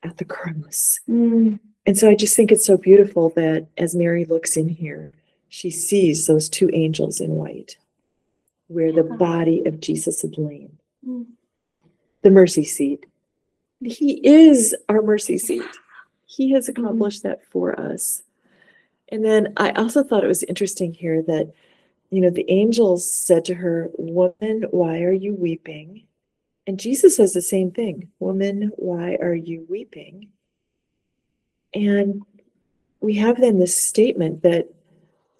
[0.03, 0.99] at the cross.
[1.09, 1.59] Mm.
[1.85, 5.13] And so I just think it's so beautiful that as Mary looks in here,
[5.49, 7.77] she sees those two angels in white
[8.67, 11.27] where the body of Jesus had lain, Mm.
[12.23, 13.05] the mercy seat.
[13.79, 15.63] He is our mercy seat.
[16.25, 18.23] He has accomplished that for us.
[19.09, 21.53] And then I also thought it was interesting here that
[22.15, 26.03] you know, the angels said to her, Woman, why are you weeping?
[26.67, 30.29] And Jesus says the same thing Woman, why are you weeping?
[31.73, 32.21] And
[33.01, 34.69] we have then this statement that,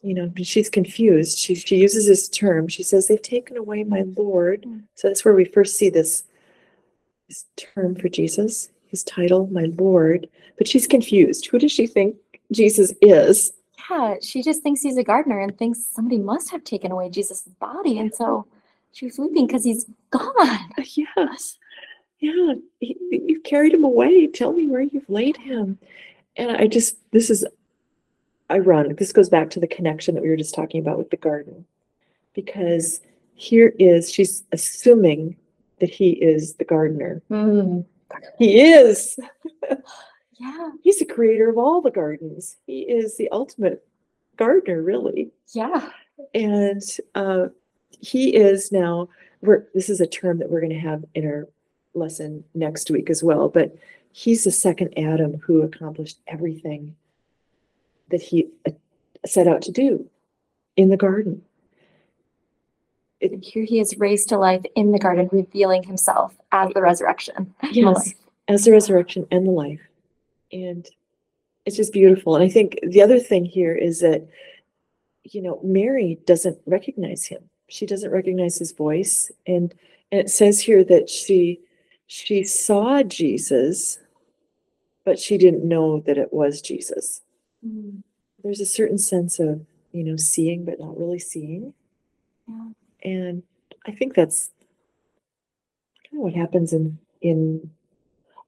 [0.01, 1.39] you know, she's confused.
[1.39, 2.67] She, she uses this term.
[2.67, 4.65] She says, They've taken away my Lord.
[4.95, 6.25] So that's where we first see this,
[7.27, 10.27] this term for Jesus, his title, my Lord.
[10.57, 11.47] But she's confused.
[11.47, 12.17] Who does she think
[12.51, 13.51] Jesus is?
[13.89, 17.43] Yeah, she just thinks he's a gardener and thinks somebody must have taken away Jesus'
[17.59, 17.99] body.
[17.99, 18.47] And so
[18.93, 20.73] she was weeping because he's gone.
[21.17, 21.57] Yes.
[22.19, 22.53] Yeah.
[22.79, 24.27] He, you carried him away.
[24.27, 25.77] Tell me where you've laid him.
[26.37, 27.45] And I just, this is
[28.49, 28.97] ironic.
[28.97, 31.65] This goes back to the connection that we were just talking about with the garden.
[32.33, 33.01] Because
[33.35, 35.35] here is, she's assuming
[35.79, 37.21] that he is the gardener.
[37.29, 37.85] Mm.
[38.39, 39.19] He is.
[40.39, 42.57] Yeah, He's the creator of all the gardens.
[42.65, 43.85] He is the ultimate
[44.37, 45.31] gardener, really.
[45.53, 45.89] yeah.
[46.33, 46.81] And
[47.13, 47.47] uh,
[47.89, 49.09] he is now,
[49.41, 51.47] we're, this is a term that we're going to have in our
[51.93, 53.75] lesson next week as well, but
[54.11, 56.95] he's the second Adam who accomplished everything
[58.09, 58.71] that he uh,
[59.25, 60.09] set out to do
[60.77, 61.41] in the garden.
[63.21, 67.53] And here he is raised to life in the garden, revealing himself as the resurrection.
[67.61, 68.13] and the
[68.47, 69.79] as the resurrection and the life.
[70.51, 70.87] And
[71.65, 72.35] it's just beautiful.
[72.35, 74.27] And I think the other thing here is that,
[75.23, 77.49] you know, Mary doesn't recognize him.
[77.69, 79.31] She doesn't recognize his voice.
[79.47, 79.73] And,
[80.11, 81.59] and it says here that she
[82.07, 83.97] she saw Jesus,
[85.03, 87.21] but she didn't know that it was Jesus.
[87.65, 88.03] Mm,
[88.43, 91.73] There's a certain sense of, you know, seeing but not really seeing.
[92.47, 92.67] yeah.
[93.03, 93.43] And
[93.87, 94.51] I think that's
[96.09, 97.71] kind of what happens in in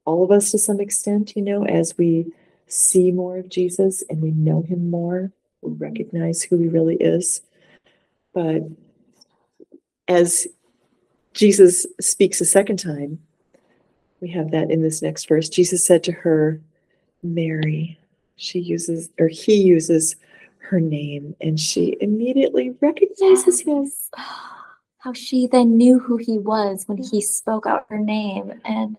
[0.08, 2.32] all of us to some extent, you know, as we
[2.68, 5.32] see more of Jesus and we know him more,
[5.62, 7.42] we recognize who he really is.
[8.34, 8.62] But
[10.08, 10.48] as
[11.34, 13.20] Jesus speaks a second time,
[14.22, 15.50] we have that in this next verse.
[15.50, 16.62] Jesus said to her,
[17.22, 18.00] Mary.
[18.38, 20.16] She uses, or he uses
[20.60, 23.92] her name, and she immediately recognizes him.
[25.00, 28.62] How she then knew who he was when he spoke out her name.
[28.64, 28.96] And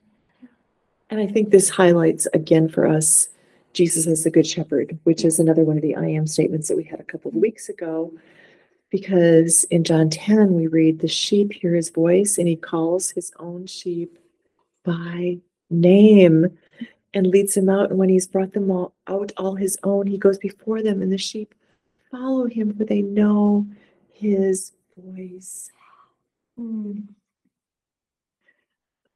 [1.11, 3.29] And I think this highlights again for us
[3.73, 6.77] Jesus as the Good Shepherd, which is another one of the I am statements that
[6.77, 8.13] we had a couple of weeks ago.
[8.91, 13.31] Because in John 10, we read, The sheep hear his voice, and he calls his
[13.39, 14.19] own sheep
[14.85, 15.39] by
[15.71, 16.59] name
[17.13, 17.91] and leads them out.
[17.91, 21.13] And when he's brought them all out, all his own, he goes before them, and
[21.13, 21.55] the sheep
[22.11, 23.67] follow him, for they know
[24.13, 25.71] his voice.
[26.59, 27.07] mm,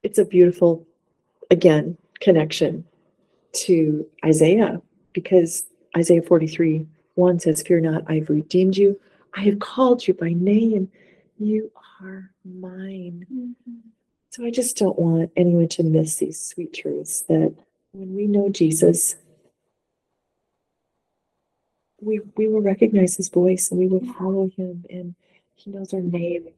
[0.03, 0.86] it's a beautiful,
[1.53, 2.84] again, connection
[3.53, 4.80] to Isaiah
[5.12, 5.64] because
[5.96, 8.98] Isaiah 43 1 says, Fear not, I've redeemed you.
[9.36, 10.90] I have called you by name.
[11.38, 11.70] You
[12.03, 13.26] are mine.
[13.30, 13.53] mhm.
[14.30, 17.55] So I just don't want anyone to miss these sweet truths that
[17.92, 19.16] when we know Jesus,
[22.00, 25.14] we, we will recognize his voice and we will follow him and
[25.55, 26.48] he knows our name.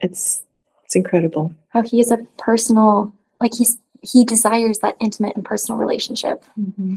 [0.00, 0.42] It's
[0.84, 1.52] it's incredible.
[1.70, 6.44] how he is a personal, like he's he desires that intimate and personal relationship.
[6.58, 6.96] Mm-hmm.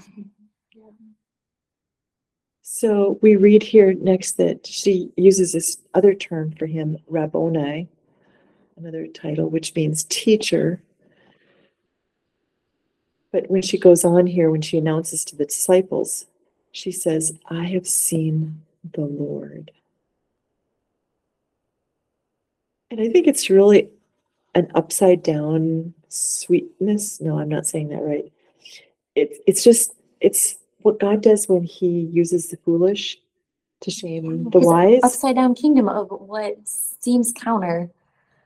[2.61, 7.87] So we read here next that she uses this other term for him, Rabboni,
[8.77, 10.81] another title, which means teacher.
[13.31, 16.27] But when she goes on here, when she announces to the disciples,
[16.71, 18.61] she says, I have seen
[18.93, 19.71] the Lord.
[22.91, 23.89] And I think it's really
[24.57, 27.21] an upside down sweetness.
[27.21, 28.31] No, I'm not saying that right.
[29.15, 33.17] It's it's just it's what God does when He uses the foolish
[33.81, 34.99] to shame the His wise.
[35.03, 37.89] Upside down kingdom of what seems counter.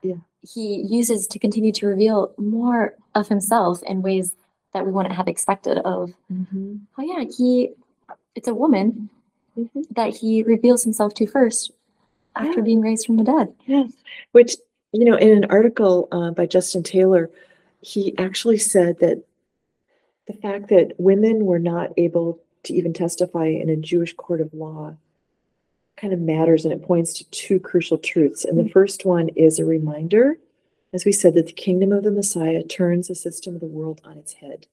[0.03, 0.15] Yeah.
[0.41, 4.35] He uses to continue to reveal more of himself in ways
[4.73, 6.13] that we wouldn't have expected of.
[6.31, 7.71] Mhm, Oh yeah, he
[8.35, 9.09] it's a woman
[9.57, 9.85] mhm.
[9.91, 11.71] that he reveals himself to first
[12.35, 12.65] after Yeah.
[12.65, 13.53] being raised from the dead.
[13.65, 13.91] Yes,
[14.31, 14.55] which,
[14.93, 17.29] you know, in an article uh, by Justin Taylor,
[17.81, 19.23] he actually said that
[20.27, 24.53] the fact that women were not able to even testify in a Jewish court of
[24.53, 24.95] law
[25.97, 28.45] kind of matters and it points to two crucial truths.
[28.45, 30.37] And the first one is a reminder,
[30.93, 34.01] as we said, that the kingdom of the Messiah turns the system of the world
[34.03, 34.67] on its head.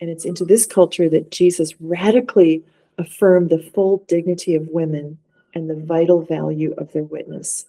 [0.00, 2.64] And it's into this culture that Jesus radically
[2.98, 5.18] affirmed the full dignity of women
[5.54, 7.66] and the vital value of their witness.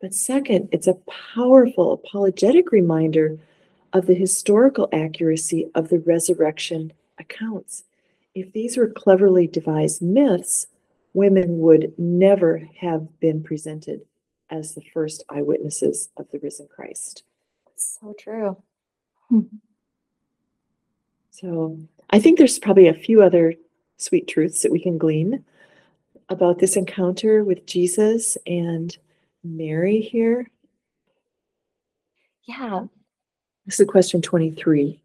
[0.00, 0.98] But second, it's a
[1.34, 3.38] powerful apologetic reminder
[3.92, 7.84] of the historical accuracy of the resurrection accounts.
[8.34, 10.68] If these were cleverly devised myths,
[11.14, 14.02] women would never have been presented
[14.50, 17.24] as the first eyewitnesses of the risen Christ.
[17.76, 18.56] So true.
[21.30, 21.78] So
[22.10, 23.54] I think there's probably a few other
[23.96, 25.44] sweet truths that we can glean
[26.28, 28.96] about this encounter with Jesus and
[29.44, 30.50] Mary here.
[32.44, 32.86] Yeah,
[33.66, 35.00] This is question 23.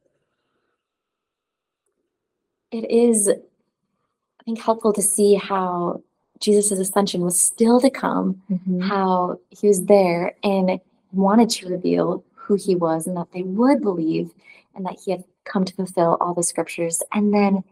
[2.72, 6.02] it is, I think, helpful to see how
[6.40, 8.82] Jesus' ascension was still to come, mm-hmm.
[8.82, 10.80] how he was there and
[11.12, 14.32] wanted to reveal who he was and that they would believe
[14.76, 17.04] and that he had come to fulfill all the scriptures.
[17.14, 17.64] And then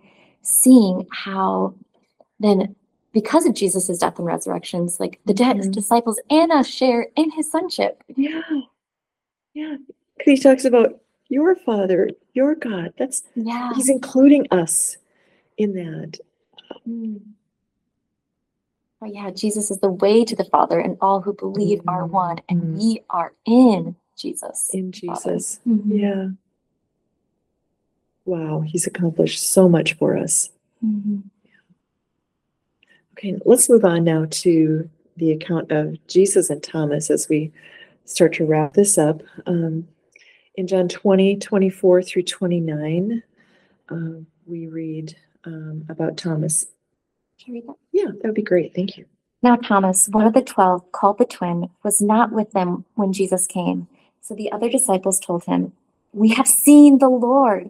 [0.43, 1.73] seeing how
[2.39, 2.75] then
[3.13, 5.71] because of Jesus' death and resurrections, like the dead Mhm.
[5.71, 8.03] disciples and us share in his sonship.
[8.15, 8.41] Yeah.
[9.53, 9.77] Yeah.
[10.17, 12.93] 'Cause he talks about your father, your God.
[12.97, 13.73] That's Yeah.
[13.75, 14.97] he's including us
[15.57, 16.19] in that.
[19.03, 22.39] Oh, yeah, Jesus is the way to the Father, and all who believe are one,
[22.47, 22.77] and Mhm.
[22.77, 24.69] we are in Jesus.
[24.71, 24.91] in.
[24.91, 25.59] Jesus.
[25.67, 25.99] Mhm.
[25.99, 26.29] Yeah.
[28.25, 30.51] Wow, he's accomplished so much for us.
[33.21, 37.51] Okay, let's move on now to the account of Jesus and Thomas as we
[38.05, 39.21] start to wrap this up.
[39.45, 39.87] Um,
[40.55, 43.21] in John 20, 24 through 29,
[43.89, 45.15] um, we read
[45.45, 46.65] um, about Thomas.
[47.39, 47.75] Can you read that?
[47.91, 48.73] Yeah, that would be great.
[48.73, 49.05] Thank you.
[49.43, 53.45] Now Thomas, one of the twelve, called the twin, was not with them when Jesus
[53.45, 53.87] came.
[54.21, 55.73] So the other disciples told him,
[56.11, 57.69] We have seen the Lord.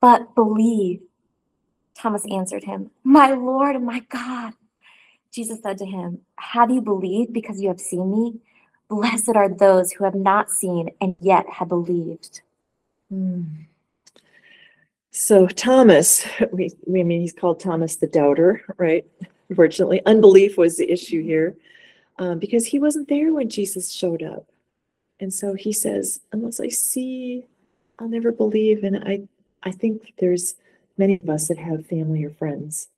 [0.00, 1.02] but believe.
[1.96, 4.54] Thomas answered him, My Lord and my God.
[5.32, 8.40] Jesus said to him, Have you believed because you have seen me?
[8.88, 12.40] Blessed are those who have not seen and yet have believed.
[15.10, 19.04] So Thomas, we, we mean he's called Thomas the doubter, right?
[19.48, 21.56] Unfortunately, unbelief was the issue here
[22.18, 24.46] um, because he wasn't there when Jesus showed up,
[25.18, 27.44] and so he says, "Unless I see,
[27.98, 29.22] I'll never believe." And I,
[29.62, 30.54] I think there's
[30.96, 32.88] many of us that have family or friends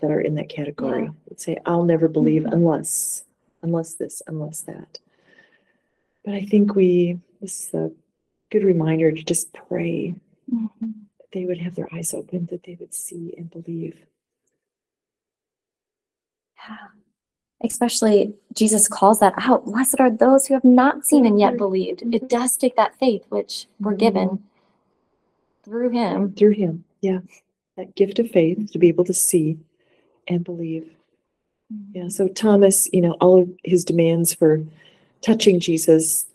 [0.00, 1.04] that are in that category.
[1.04, 1.10] Yeah.
[1.28, 2.52] That say, "I'll never believe Mhm.
[2.52, 3.24] unless,
[3.62, 4.98] unless this, unless that."
[6.24, 7.90] But I think we this is a
[8.50, 10.14] good reminder to just pray
[10.48, 14.04] that they would have their eyes open, that they would see and believe.
[16.68, 16.88] Yeah.
[17.62, 19.64] Especially Jesus calls that out.
[19.64, 21.58] Blessed are those who have not seen and yet Mhm.
[21.58, 22.00] believed.
[22.00, 22.14] Mhm.
[22.14, 24.44] It does take that faith, which we're given
[25.70, 26.34] through him.
[26.34, 27.20] Through him, yeah.
[27.76, 29.58] That gift of faith to be able to see
[30.26, 30.90] and believe.
[31.72, 31.96] Mm-hmm.
[31.96, 34.62] Yeah, so Thomas, you know, all of his demands for
[35.22, 36.26] touching Jesus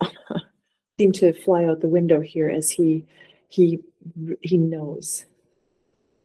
[0.98, 3.04] seem to fly out the window here as he
[3.48, 3.80] he
[4.40, 5.24] he knows.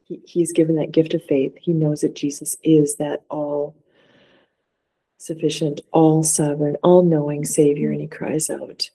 [0.05, 1.53] He, he's given that gift of faith.
[1.59, 3.75] He knows that Jesus is that all
[5.17, 8.89] sufficient, all sovereign, all knowing Savior, and he cries out,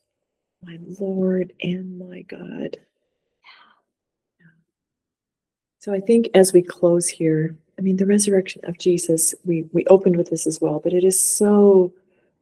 [0.62, 2.76] My Lord and my God.
[5.86, 9.86] So I think as we close here, I mean, the resurrection of Jesus, we, we
[9.86, 11.92] opened with this as well, but it is so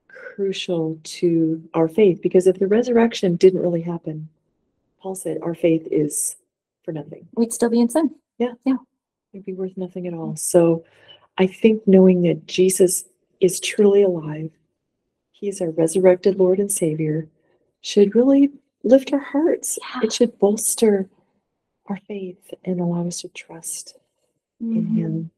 [0.08, 4.30] crucial to our faith because if the resurrection didn't really happen,
[4.98, 6.36] Paul said our faith is
[6.84, 7.28] for nothing.
[7.36, 8.14] We'd still be in sin.
[8.38, 8.54] Yeah.
[8.64, 8.76] Yeah.
[9.34, 10.36] It'd be worth nothing at all.
[10.36, 10.82] So
[11.36, 13.04] I think knowing that Jesus
[13.40, 14.52] is truly alive,
[15.32, 17.28] he is our resurrected Lord and Savior,
[17.82, 18.52] should really
[18.84, 19.78] lift our hearts.
[19.82, 20.04] Yeah.
[20.04, 21.10] It should bolster
[21.86, 23.96] our faith and allow us to trust
[24.60, 24.96] in Mhm.
[24.96, 25.30] him.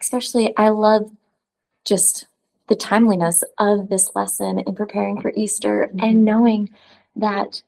[0.00, 1.10] Especially, I love
[1.84, 2.26] just
[2.68, 6.02] the timeliness of this lesson in preparing for Easter Mhm.
[6.02, 6.70] and knowing
[7.16, 7.62] that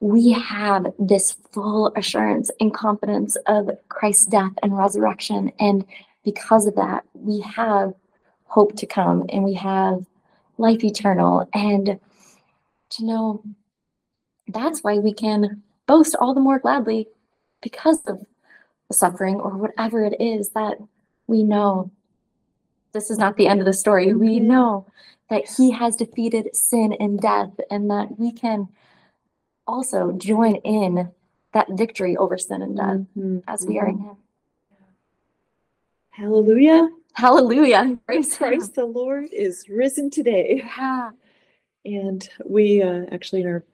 [0.00, 5.50] we have this full assurance and confidence of Christ's death and resurrection.
[5.58, 5.86] And
[6.24, 7.94] because of that, we have
[8.44, 10.04] hope to come and we have
[10.58, 11.48] life eternal.
[11.54, 11.98] And
[12.90, 13.42] to know
[14.46, 17.08] that's why we can boast all the more gladly
[17.62, 18.24] because of
[18.88, 20.78] the suffering or whatever it is that
[21.26, 21.90] we know
[22.92, 24.14] this is not the end of the story.
[24.14, 24.44] We Mhm.
[24.44, 24.86] know
[25.30, 28.68] that he has defeated sin and death and that we can
[29.66, 31.10] also join in
[31.52, 34.16] that victory over sin and death Mhm, as we are in him.
[36.10, 36.90] Hallelujah.
[37.14, 37.98] Hallelujah.
[38.06, 38.48] Praise Him.
[38.48, 40.62] Christ the Lord is risen today.
[40.64, 41.10] Yeah.
[41.84, 43.64] And we uh, actually, in our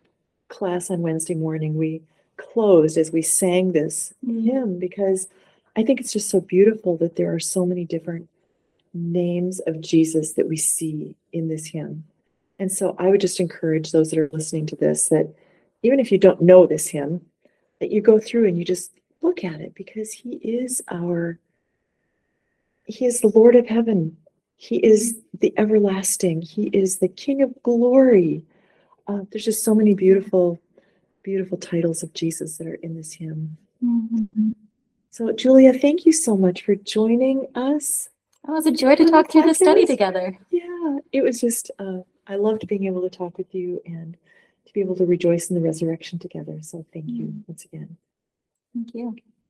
[0.51, 2.03] class on Wednesday morning, we
[2.37, 4.45] closed as we sang this Mm.
[4.45, 5.29] hymn because
[5.77, 8.29] I think it's just so beautiful that there are so many different
[8.93, 12.05] names of Jesus that we see in this hymn.
[12.59, 15.33] And so I would just encourage those that are listening to this that
[15.83, 17.25] even if you don't know this hymn,
[17.79, 21.39] that you go through and you just look at it because he is our,
[22.85, 24.17] he is the Lord of heaven.
[24.57, 26.43] He is the everlasting.
[26.43, 28.43] He is the King of glory.
[29.11, 30.61] Uh, there's just so many beautiful,
[31.25, 33.57] beautiful titles of Jesus that are in this hymn.
[33.83, 34.55] Mhm.
[35.11, 38.09] So, Julia, thank you so much for joining us.
[38.47, 40.39] It was a joy to talk through the study together.
[40.51, 44.17] Yeah, it was just, uh, I loved being able to talk with you and
[44.67, 46.63] to be able to rejoice in the resurrection together.
[46.63, 47.97] So, thank you once again.
[48.73, 49.17] Thank you.